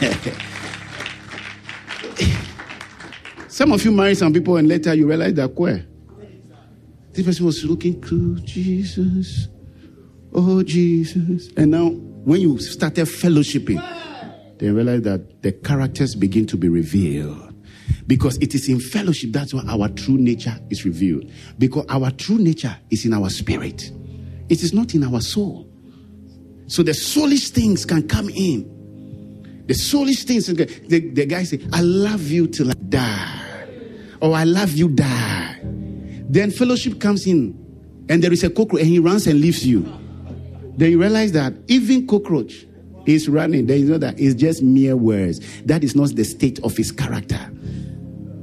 some 3.60 3.72
of 3.72 3.84
you 3.84 3.92
marry 3.92 4.14
some 4.14 4.32
people 4.32 4.56
and 4.56 4.66
later 4.66 4.94
you 4.94 5.06
realize 5.06 5.34
they're 5.34 5.46
queer. 5.46 5.86
This 7.12 7.26
person 7.26 7.44
was 7.44 7.62
looking 7.62 8.00
to 8.00 8.36
Jesus. 8.36 9.48
Oh, 10.32 10.62
Jesus. 10.62 11.50
And 11.58 11.72
now, 11.72 11.90
when 11.90 12.40
you 12.40 12.58
started 12.58 13.06
fellowshipping, 13.06 14.56
they 14.58 14.70
realize 14.70 15.02
that 15.02 15.42
the 15.42 15.52
characters 15.52 16.14
begin 16.14 16.46
to 16.46 16.56
be 16.56 16.70
revealed. 16.70 17.54
Because 18.06 18.38
it 18.38 18.54
is 18.54 18.66
in 18.66 18.80
fellowship 18.80 19.32
that's 19.32 19.52
why 19.52 19.62
our 19.68 19.90
true 19.90 20.16
nature 20.16 20.58
is 20.70 20.86
revealed. 20.86 21.30
Because 21.58 21.84
our 21.90 22.10
true 22.12 22.38
nature 22.38 22.74
is 22.88 23.04
in 23.04 23.12
our 23.12 23.28
spirit, 23.28 23.92
it 24.48 24.62
is 24.62 24.72
not 24.72 24.94
in 24.94 25.04
our 25.04 25.20
soul. 25.20 25.68
So 26.66 26.82
the 26.82 26.92
soulish 26.92 27.50
things 27.50 27.84
can 27.84 28.08
come 28.08 28.30
in. 28.30 29.66
The 29.66 29.74
soulish 29.74 30.22
things, 30.22 30.46
the, 30.46 30.64
the 31.10 31.26
guy 31.26 31.42
say, 31.42 31.60
I 31.74 31.82
love 31.82 32.22
you 32.22 32.46
till 32.46 32.70
I 32.70 32.74
die. 32.88 33.48
Or 34.20 34.34
I 34.34 34.44
love 34.44 34.72
you, 34.72 34.88
die. 34.88 35.58
Then 35.62 36.50
fellowship 36.50 37.00
comes 37.00 37.26
in, 37.26 37.56
and 38.08 38.22
there 38.22 38.32
is 38.32 38.44
a 38.44 38.50
cockroach, 38.50 38.82
and 38.82 38.90
he 38.90 38.98
runs 38.98 39.26
and 39.26 39.40
leaves 39.40 39.66
you. 39.66 39.82
Then 40.76 40.92
you 40.92 41.00
realize 41.00 41.32
that 41.32 41.54
even 41.68 42.06
cockroach 42.06 42.66
is 43.06 43.28
running. 43.28 43.66
There 43.66 43.76
is 43.76 43.88
no 43.88 43.98
that. 43.98 44.18
It's 44.18 44.34
just 44.34 44.62
mere 44.62 44.96
words. 44.96 45.40
That 45.62 45.82
is 45.82 45.96
not 45.96 46.10
the 46.14 46.24
state 46.24 46.58
of 46.62 46.76
his 46.76 46.92
character. 46.92 47.40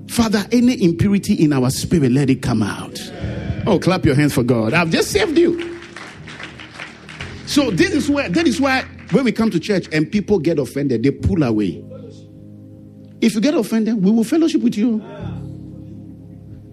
Father, 0.10 0.46
any 0.52 0.84
impurity 0.84 1.36
in 1.36 1.54
our 1.54 1.70
spirit, 1.70 2.12
let 2.12 2.30
it 2.30 2.42
come 2.42 2.64
out. 2.64 3.00
Oh, 3.66 3.80
clap 3.80 4.06
your 4.06 4.16
hands 4.16 4.34
for 4.34 4.44
God. 4.44 4.74
I've 4.74 4.90
just 4.90 5.12
saved 5.12 5.38
you. 5.38 5.80
So 7.46 7.72
this 7.72 7.92
is 7.92 8.10
where 8.10 8.28
that 8.30 8.48
is 8.48 8.60
why 8.60 8.84
when 9.12 9.24
we 9.24 9.32
come 9.32 9.50
to 9.52 9.60
church 9.60 9.88
and 9.94 10.12
people 10.12 10.40
get 10.40 10.60
offended, 10.60 11.04
they 11.04 11.12
pull 11.12 11.44
away. 11.44 11.84
If 13.22 13.36
you 13.36 13.42
get 13.42 13.54
offended, 13.56 14.04
we 14.04 14.12
will 14.12 14.24
fellowship 14.24 14.62
with 14.62 14.78
you. 14.78 15.02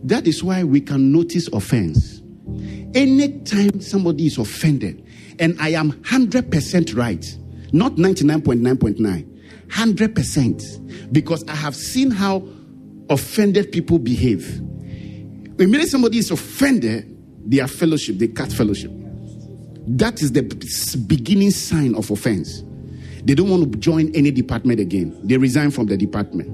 That 0.04 0.26
is 0.26 0.44
why 0.44 0.64
we 0.64 0.80
can 0.82 1.12
notice 1.12 1.48
offense. 1.48 2.20
Anytime 2.94 3.80
somebody 3.80 4.26
is 4.26 4.36
offended, 4.38 5.02
and 5.38 5.60
I 5.60 5.70
am 5.70 5.92
100% 5.92 6.96
right, 6.96 7.38
not 7.72 7.92
99.9.9, 7.92 9.68
100%. 9.68 11.12
Because 11.12 11.42
I 11.48 11.54
have 11.54 11.74
seen 11.74 12.10
how 12.10 12.46
offended 13.08 13.72
people 13.72 13.98
behave. 13.98 14.46
Immediately 15.58 15.86
somebody 15.86 16.18
is 16.18 16.30
offended, 16.30 17.10
their 17.50 17.66
fellowship, 17.66 18.18
they 18.18 18.28
cut 18.28 18.52
fellowship. 18.52 18.90
That 19.86 20.20
is 20.22 20.32
the 20.32 20.42
beginning 21.06 21.50
sign 21.50 21.94
of 21.94 22.10
offense. 22.10 22.62
They 23.24 23.34
don't 23.34 23.48
want 23.48 23.72
to 23.72 23.78
join 23.78 24.14
any 24.14 24.30
department 24.30 24.80
again. 24.80 25.18
They 25.24 25.38
resign 25.38 25.70
from 25.70 25.86
the 25.86 25.96
department. 25.96 26.48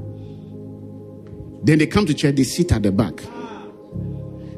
Then 1.66 1.78
they 1.78 1.86
come 1.86 2.06
to 2.06 2.14
church, 2.14 2.36
they 2.36 2.44
sit 2.44 2.70
at 2.72 2.82
the 2.84 2.92
back. 2.92 3.20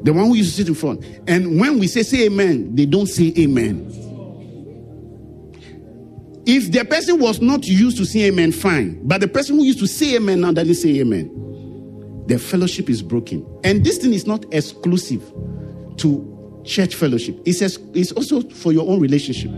The 0.03 0.11
one 0.13 0.25
who 0.25 0.35
used 0.35 0.51
to 0.51 0.57
sit 0.57 0.67
in 0.67 0.75
front. 0.75 1.03
And 1.27 1.59
when 1.59 1.79
we 1.79 1.87
say, 1.87 2.03
say 2.03 2.25
amen, 2.25 2.75
they 2.75 2.85
don't 2.85 3.07
say 3.07 3.33
amen. 3.37 3.89
If 6.45 6.71
the 6.73 6.83
person 6.83 7.19
was 7.19 7.41
not 7.41 7.65
used 7.65 7.97
to 7.97 8.05
say 8.05 8.27
amen, 8.27 8.51
fine. 8.51 8.99
But 9.07 9.21
the 9.21 9.29
person 9.29 9.55
who 9.55 9.63
used 9.63 9.79
to 9.79 9.87
say 9.87 10.15
amen 10.15 10.41
now 10.41 10.51
doesn't 10.51 10.75
say 10.75 10.99
amen. 10.99 12.25
The 12.27 12.37
fellowship 12.37 12.89
is 12.89 13.01
broken. 13.01 13.45
And 13.63 13.85
this 13.85 13.97
thing 13.97 14.13
is 14.13 14.27
not 14.27 14.45
exclusive 14.53 15.21
to 15.97 16.61
church 16.65 16.95
fellowship. 16.95 17.39
It 17.45 17.53
says 17.53 17.79
it's 17.93 18.11
also 18.11 18.41
for 18.49 18.73
your 18.73 18.89
own 18.89 18.99
relationship. 18.99 19.51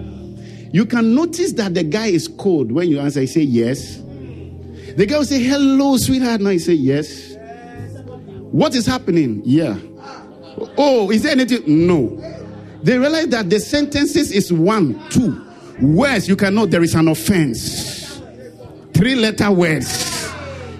You 0.71 0.85
can 0.85 1.15
notice 1.15 1.53
that 1.53 1.73
the 1.73 1.83
guy 1.83 2.07
is 2.07 2.27
cold 2.27 2.71
when 2.71 2.89
you 2.89 2.99
answer, 2.99 3.21
he 3.21 3.27
say 3.27 3.41
yes. 3.41 3.97
The 4.95 5.05
guy 5.07 5.17
will 5.17 5.25
say, 5.25 5.41
Hello, 5.41 5.97
sweetheart. 5.97 6.41
Now 6.41 6.51
he 6.51 6.59
say 6.59 6.73
yes. 6.73 7.35
What 8.51 8.75
is 8.75 8.85
happening? 8.85 9.41
Yeah. 9.43 9.77
Oh, 10.77 11.11
is 11.11 11.23
there 11.23 11.33
anything? 11.33 11.87
No. 11.87 12.21
They 12.81 12.97
realize 12.97 13.27
that 13.29 13.49
the 13.49 13.59
sentences 13.59 14.31
is 14.31 14.53
one, 14.53 15.01
two. 15.09 15.41
Words 15.81 16.27
you 16.27 16.35
cannot, 16.35 16.71
there 16.71 16.83
is 16.83 16.95
an 16.95 17.07
offense. 17.07 18.21
Three 18.93 19.15
letter 19.15 19.51
words, 19.51 20.31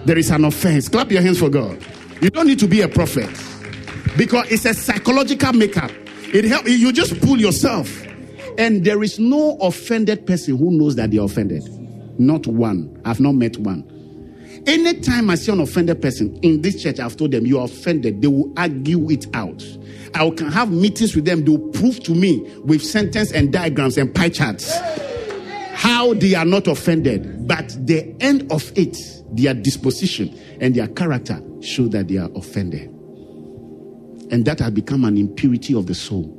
there 0.04 0.16
is 0.16 0.30
an 0.30 0.44
offense. 0.44 0.88
Clap 0.88 1.10
your 1.10 1.20
hands 1.20 1.38
for 1.38 1.50
God. 1.50 1.84
You 2.22 2.30
don't 2.30 2.46
need 2.46 2.58
to 2.60 2.66
be 2.68 2.80
a 2.80 2.88
prophet 2.88 3.28
because 4.16 4.50
it's 4.50 4.64
a 4.64 4.72
psychological 4.72 5.52
makeup. 5.52 5.90
It 6.32 6.44
help 6.44 6.66
you 6.66 6.92
just 6.92 7.20
pull 7.20 7.38
yourself, 7.38 8.04
and 8.56 8.84
there 8.84 9.02
is 9.02 9.18
no 9.18 9.56
offended 9.58 10.26
person 10.26 10.56
who 10.56 10.70
knows 10.70 10.96
that 10.96 11.10
they 11.10 11.18
are 11.18 11.26
offended. 11.26 11.68
Not 12.18 12.46
one. 12.46 13.00
I've 13.04 13.20
not 13.20 13.34
met 13.34 13.58
one. 13.58 13.84
Anytime 14.66 15.30
I 15.30 15.36
see 15.36 15.52
an 15.52 15.60
offended 15.60 16.02
person 16.02 16.38
in 16.42 16.62
this 16.62 16.82
church, 16.82 16.98
I've 16.98 17.16
told 17.16 17.30
them 17.30 17.46
you 17.46 17.58
are 17.58 17.66
offended. 17.66 18.20
They 18.20 18.28
will 18.28 18.52
argue 18.56 19.08
it 19.10 19.26
out. 19.34 19.64
I 20.14 20.28
can 20.30 20.50
have 20.50 20.70
meetings 20.72 21.14
with 21.14 21.24
them. 21.24 21.44
They 21.44 21.50
will 21.50 21.68
prove 21.70 22.02
to 22.04 22.12
me 22.12 22.40
with 22.64 22.82
sentence 22.82 23.32
and 23.32 23.52
diagrams 23.52 23.96
and 23.96 24.12
pie 24.14 24.30
charts 24.30 24.72
how 25.76 26.14
they 26.14 26.34
are 26.34 26.44
not 26.44 26.66
offended. 26.66 27.46
But 27.46 27.76
the 27.86 28.14
end 28.20 28.50
of 28.50 28.72
it, 28.76 28.96
their 29.30 29.54
disposition 29.54 30.36
and 30.60 30.74
their 30.74 30.88
character 30.88 31.40
show 31.60 31.86
that 31.88 32.08
they 32.08 32.16
are 32.16 32.30
offended. 32.34 32.88
And 34.30 34.44
that 34.46 34.58
has 34.60 34.72
become 34.72 35.04
an 35.04 35.16
impurity 35.16 35.74
of 35.74 35.86
the 35.86 35.94
soul. 35.94 36.32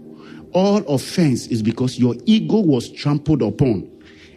All 0.53 0.79
offense 0.87 1.47
is 1.47 1.61
because 1.61 1.99
your 1.99 2.15
ego 2.25 2.59
was 2.59 2.91
trampled 2.91 3.41
upon 3.41 3.89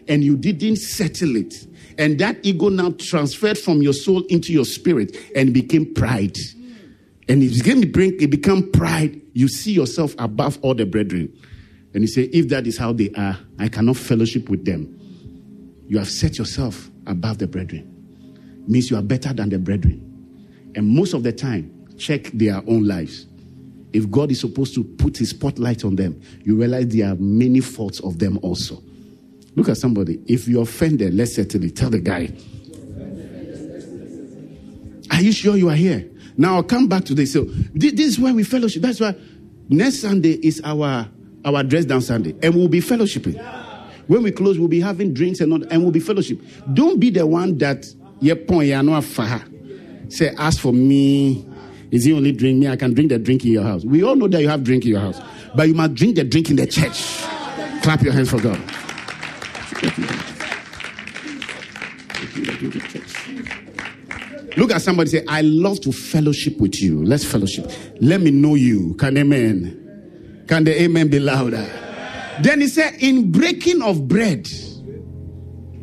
and 0.07 0.23
you 0.23 0.37
didn't 0.37 0.77
settle 0.77 1.35
it. 1.35 1.55
And 2.01 2.17
that 2.17 2.39
ego 2.41 2.69
now 2.69 2.95
transferred 2.97 3.59
from 3.59 3.83
your 3.83 3.93
soul 3.93 4.23
into 4.23 4.51
your 4.51 4.65
spirit 4.65 5.15
and 5.35 5.53
became 5.53 5.93
pride. 5.93 6.35
And 7.29 7.43
it 7.43 7.53
became, 7.53 7.83
it 8.19 8.31
become 8.31 8.71
pride. 8.71 9.21
You 9.33 9.47
see 9.47 9.71
yourself 9.71 10.15
above 10.17 10.57
all 10.63 10.73
the 10.73 10.87
brethren. 10.87 11.31
And 11.93 12.01
you 12.01 12.07
say, 12.07 12.23
if 12.23 12.49
that 12.49 12.65
is 12.65 12.75
how 12.75 12.91
they 12.91 13.11
are, 13.11 13.37
I 13.59 13.67
cannot 13.67 13.97
fellowship 13.97 14.49
with 14.49 14.65
them. 14.65 14.97
You 15.89 15.99
have 15.99 16.09
set 16.09 16.39
yourself 16.39 16.89
above 17.05 17.37
the 17.37 17.45
brethren. 17.45 18.63
Means 18.67 18.89
you 18.89 18.97
are 18.97 19.03
better 19.03 19.31
than 19.31 19.49
the 19.49 19.59
brethren. 19.59 20.71
And 20.75 20.89
most 20.89 21.13
of 21.13 21.21
the 21.21 21.31
time, 21.31 21.85
check 21.99 22.31
their 22.33 22.63
own 22.67 22.87
lives. 22.87 23.27
If 23.93 24.09
God 24.09 24.31
is 24.31 24.39
supposed 24.39 24.73
to 24.73 24.83
put 24.83 25.17
his 25.17 25.29
spotlight 25.29 25.85
on 25.85 25.97
them, 25.97 26.19
you 26.43 26.55
realize 26.57 26.87
there 26.87 27.11
are 27.11 27.15
many 27.17 27.59
faults 27.59 27.99
of 27.99 28.17
them 28.17 28.39
also. 28.41 28.81
Look 29.55 29.69
at 29.69 29.77
somebody. 29.77 30.21
If 30.27 30.47
you're 30.47 30.63
offended, 30.63 31.13
let's 31.13 31.35
settle 31.35 31.63
it. 31.63 31.75
Tell 31.75 31.89
the 31.89 31.99
guy. 31.99 32.33
Are 35.11 35.21
you 35.21 35.31
sure 35.31 35.57
you 35.57 35.69
are 35.69 35.75
here? 35.75 36.09
Now 36.37 36.55
I'll 36.55 36.63
come 36.63 36.87
back 36.87 37.03
to 37.05 37.13
this. 37.13 37.33
So 37.33 37.43
this 37.73 37.93
is 37.99 38.19
why 38.19 38.31
we 38.31 38.43
fellowship. 38.43 38.81
That's 38.81 38.99
why 38.99 39.15
next 39.69 39.99
Sunday 39.99 40.31
is 40.31 40.61
our 40.63 41.07
our 41.43 41.63
dress 41.63 41.85
down 41.85 42.01
Sunday, 42.01 42.35
and 42.41 42.55
we'll 42.55 42.67
be 42.67 42.79
fellowshipping. 42.79 43.37
When 44.07 44.23
we 44.23 44.31
close, 44.31 44.57
we'll 44.57 44.67
be 44.67 44.79
having 44.79 45.13
drinks 45.13 45.41
and 45.41 45.51
all, 45.51 45.63
and 45.63 45.81
we'll 45.81 45.91
be 45.91 45.99
fellowship. 45.99 46.39
Don't 46.73 46.99
be 46.99 47.09
the 47.09 47.25
one 47.25 47.57
that. 47.57 47.85
Say, 50.09 50.29
ask 50.37 50.59
for 50.59 50.73
me. 50.73 51.47
Is 51.89 52.05
he 52.05 52.13
only 52.13 52.31
drink 52.31 52.59
me? 52.59 52.67
I 52.67 52.75
can 52.75 52.93
drink 52.93 53.09
the 53.09 53.17
drink 53.17 53.43
in 53.45 53.51
your 53.51 53.63
house. 53.63 53.83
We 53.83 54.03
all 54.03 54.15
know 54.15 54.27
that 54.27 54.41
you 54.41 54.47
have 54.47 54.63
drink 54.63 54.85
in 54.85 54.91
your 54.91 54.99
house, 54.99 55.19
but 55.55 55.67
you 55.67 55.73
must 55.73 55.95
drink 55.95 56.15
the 56.15 56.23
drink 56.23 56.49
in 56.51 56.55
the 56.57 56.67
church. 56.67 57.01
Clap 57.81 58.01
your 58.01 58.13
hands 58.13 58.29
for 58.29 58.39
God. 58.39 58.61
Look 64.57 64.71
at 64.71 64.81
somebody 64.81 65.09
say, 65.09 65.23
I 65.27 65.41
love 65.41 65.81
to 65.81 65.91
fellowship 65.91 66.59
with 66.59 66.81
you. 66.81 67.03
Let's 67.03 67.23
fellowship. 67.23 67.71
Let 67.99 68.21
me 68.21 68.31
know 68.31 68.55
you. 68.55 68.95
Can 68.95 69.17
amen? 69.17 70.45
Can 70.47 70.63
the 70.65 70.81
amen 70.81 71.09
be 71.09 71.19
louder? 71.19 71.65
Then 72.41 72.61
he 72.61 72.67
said, 72.67 72.95
in 72.99 73.31
breaking 73.31 73.81
of 73.81 74.07
bread, 74.07 74.47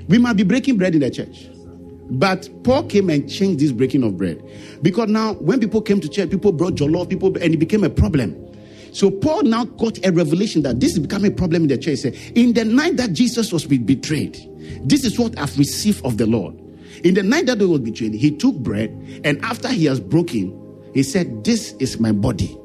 we 0.09 0.19
might 0.19 0.37
be 0.37 0.43
breaking 0.43 0.77
bread 0.79 0.95
in 0.95 1.01
the 1.01 1.11
church. 1.11 1.49
But 2.11 2.49
Paul 2.65 2.85
came 2.85 3.11
and 3.11 3.31
changed 3.31 3.61
this 3.61 3.73
breaking 3.73 4.03
of 4.03 4.17
bread. 4.17 4.43
Because 4.83 5.09
now, 5.09 5.35
when 5.35 5.61
people 5.61 5.83
came 5.83 6.01
to 6.01 6.09
church, 6.09 6.31
people 6.31 6.53
brought 6.53 6.75
jollof, 6.75 7.11
people, 7.11 7.37
and 7.39 7.55
it 7.55 7.59
became 7.59 7.85
a 7.85 7.91
problem. 7.91 8.48
So 8.93 9.11
Paul 9.11 9.43
now 9.43 9.65
got 9.65 10.05
a 10.05 10.13
revelation 10.13 10.63
that 10.63 10.81
this 10.81 10.93
is 10.93 10.99
becoming 10.99 11.33
a 11.33 11.35
problem 11.35 11.63
in 11.63 11.69
the 11.69 11.79
church. 11.79 11.91
He 11.91 11.97
said, 11.97 12.15
in 12.35 12.53
the 12.53 12.65
night 12.65 12.97
that 12.97 13.13
Jesus 13.13 13.53
was 13.53 13.67
betrayed, 13.67 14.37
this 14.83 15.05
is 15.05 15.19
what 15.19 15.39
I've 15.39 15.57
received 15.59 16.05
of 16.05 16.19
the 16.19 16.27
Lord. 16.27 16.55
In 17.05 17.15
the 17.15 17.23
night 17.23 17.47
that 17.47 17.61
he 17.61 17.67
was 17.67 17.81
betrayed, 17.81 18.15
he 18.15 18.37
took 18.37 18.57
bread, 18.57 18.91
and 19.25 19.43
after 19.45 19.69
he 19.69 19.85
has 19.85 20.01
broken, 20.01 20.65
he 20.95 21.03
said, 21.03 21.45
This 21.45 21.73
is 21.75 22.01
my 22.01 22.13
body. 22.13 22.59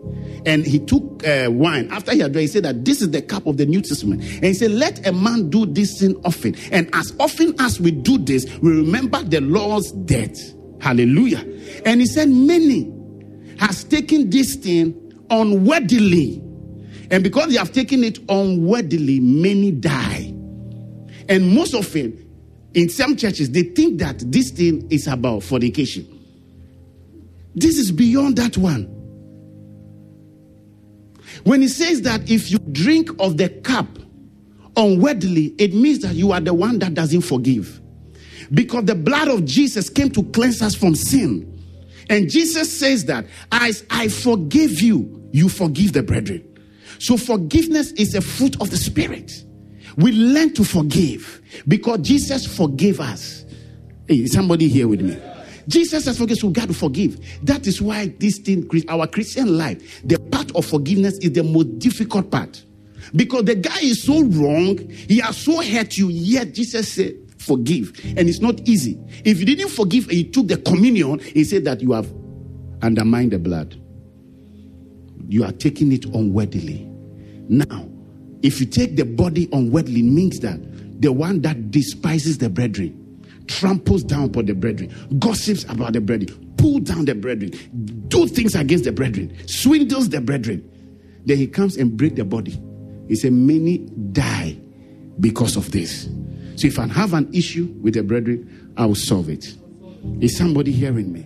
And 0.45 0.65
he 0.65 0.79
took 0.79 1.25
uh, 1.25 1.49
wine. 1.51 1.89
After 1.91 2.13
he 2.13 2.19
had 2.19 2.33
drank, 2.33 2.43
he 2.43 2.47
said 2.47 2.63
that 2.63 2.83
this 2.83 3.01
is 3.01 3.11
the 3.11 3.21
cup 3.21 3.45
of 3.45 3.57
the 3.57 3.65
New 3.65 3.81
Testament. 3.81 4.23
And 4.23 4.45
he 4.45 4.53
said, 4.53 4.71
Let 4.71 5.05
a 5.05 5.13
man 5.13 5.49
do 5.49 5.65
this 5.65 5.99
thing 5.99 6.19
often. 6.25 6.55
And 6.71 6.89
as 6.93 7.13
often 7.19 7.53
as 7.59 7.79
we 7.79 7.91
do 7.91 8.17
this, 8.17 8.45
we 8.59 8.71
remember 8.71 9.21
the 9.23 9.41
Lord's 9.41 9.91
death. 9.91 10.37
Hallelujah. 10.81 11.45
And 11.85 12.01
he 12.01 12.07
said, 12.07 12.29
Many 12.29 12.91
has 13.59 13.83
taken 13.83 14.29
this 14.29 14.55
thing 14.55 14.99
unworthily. 15.33 16.41
And 17.11 17.23
because 17.23 17.49
they 17.49 17.57
have 17.57 17.71
taken 17.71 18.03
it 18.03 18.19
unworthily, 18.29 19.19
many 19.19 19.71
die. 19.71 20.33
And 21.29 21.53
most 21.53 21.73
often, 21.73 22.19
in 22.73 22.89
some 22.89 23.15
churches, 23.15 23.51
they 23.51 23.63
think 23.63 23.99
that 23.99 24.19
this 24.31 24.51
thing 24.51 24.87
is 24.91 25.07
about 25.07 25.43
fornication. 25.43 26.07
This 27.55 27.77
is 27.77 27.91
beyond 27.91 28.37
that 28.37 28.57
one. 28.57 28.83
When 31.43 31.61
he 31.61 31.67
says 31.67 32.01
that 32.03 32.29
if 32.29 32.51
you 32.51 32.59
drink 32.71 33.09
of 33.19 33.37
the 33.37 33.49
cup 33.49 33.87
unworthily, 34.75 35.53
it 35.57 35.73
means 35.73 35.99
that 35.99 36.15
you 36.15 36.31
are 36.31 36.39
the 36.39 36.53
one 36.53 36.79
that 36.79 36.93
doesn't 36.93 37.21
forgive. 37.21 37.79
Because 38.51 38.85
the 38.85 38.95
blood 38.95 39.27
of 39.27 39.45
Jesus 39.45 39.89
came 39.89 40.09
to 40.11 40.23
cleanse 40.23 40.61
us 40.61 40.75
from 40.75 40.95
sin. 40.95 41.49
And 42.09 42.29
Jesus 42.29 42.71
says 42.77 43.05
that 43.05 43.25
as 43.51 43.85
I 43.89 44.07
forgive 44.07 44.81
you, 44.81 45.22
you 45.33 45.49
forgive 45.49 45.91
the 45.91 46.03
brethren. 46.03 46.47
So 46.99 47.17
forgiveness 47.17 47.91
is 47.93 48.15
a 48.15 48.21
fruit 48.21 48.55
of 48.61 48.69
the 48.69 48.77
Spirit. 48.77 49.43
We 49.97 50.11
learn 50.13 50.53
to 50.53 50.63
forgive 50.63 51.41
because 51.67 51.99
Jesus 51.99 52.45
forgave 52.45 53.01
us. 53.01 53.43
Hey, 54.07 54.27
somebody 54.27 54.69
here 54.69 54.87
with 54.87 55.01
me? 55.01 55.17
Jesus 55.67 56.05
has 56.05 56.17
forgiven, 56.17 56.39
so 56.39 56.49
God 56.49 56.75
forgive. 56.75 57.19
That 57.43 57.67
is 57.67 57.81
why 57.81 58.13
this 58.19 58.37
thing, 58.37 58.69
our 58.87 59.07
Christian 59.07 59.57
life, 59.57 60.01
the 60.03 60.19
part 60.19 60.55
of 60.55 60.65
forgiveness 60.65 61.17
is 61.17 61.33
the 61.33 61.43
most 61.43 61.79
difficult 61.79 62.29
part. 62.31 62.63
Because 63.15 63.45
the 63.45 63.55
guy 63.55 63.79
is 63.81 64.03
so 64.03 64.23
wrong, 64.23 64.77
he 64.89 65.19
has 65.19 65.37
so 65.37 65.61
hurt 65.61 65.97
you, 65.97 66.09
yet 66.09 66.53
Jesus 66.53 66.91
said, 66.91 67.15
forgive. 67.37 67.99
And 68.17 68.29
it's 68.29 68.39
not 68.39 68.59
easy. 68.67 68.99
If 69.25 69.39
you 69.39 69.45
didn't 69.45 69.69
forgive 69.69 70.09
and 70.09 70.17
you 70.17 70.31
took 70.31 70.47
the 70.47 70.57
communion, 70.57 71.19
he 71.19 71.43
said 71.43 71.65
that 71.65 71.81
you 71.81 71.91
have 71.93 72.11
undermined 72.81 73.31
the 73.31 73.39
blood. 73.39 73.79
You 75.27 75.43
are 75.43 75.51
taking 75.51 75.91
it 75.91 76.05
unworthily. 76.05 76.85
Now, 77.49 77.87
if 78.41 78.59
you 78.59 78.65
take 78.65 78.95
the 78.95 79.05
body 79.05 79.49
unworthily, 79.51 80.01
means 80.01 80.39
that 80.39 80.59
the 81.01 81.11
one 81.11 81.41
that 81.41 81.71
despises 81.71 82.37
the 82.37 82.49
brethren, 82.49 82.99
tramples 83.47 84.03
down 84.03 84.25
upon 84.25 84.45
the 84.45 84.53
brethren, 84.53 84.93
gossips 85.19 85.63
about 85.65 85.93
the 85.93 86.01
brethren, 86.01 86.53
pull 86.57 86.79
down 86.79 87.05
the 87.05 87.15
brethren, 87.15 87.51
do 88.07 88.27
things 88.27 88.55
against 88.55 88.83
the 88.83 88.91
brethren, 88.91 89.35
swindles 89.47 90.09
the 90.09 90.21
brethren. 90.21 90.69
Then 91.25 91.37
he 91.37 91.47
comes 91.47 91.77
and 91.77 91.95
break 91.95 92.15
the 92.15 92.25
body. 92.25 92.61
He 93.07 93.15
said, 93.15 93.33
Many 93.33 93.79
die 94.11 94.57
because 95.19 95.55
of 95.55 95.71
this. 95.71 96.09
So 96.55 96.67
if 96.67 96.79
I 96.79 96.87
have 96.87 97.13
an 97.13 97.33
issue 97.33 97.65
with 97.81 97.95
the 97.95 98.03
brethren, 98.03 98.73
I 98.77 98.85
will 98.85 98.95
solve 98.95 99.29
it. 99.29 99.55
Is 100.21 100.37
somebody 100.37 100.71
hearing 100.71 101.11
me? 101.11 101.25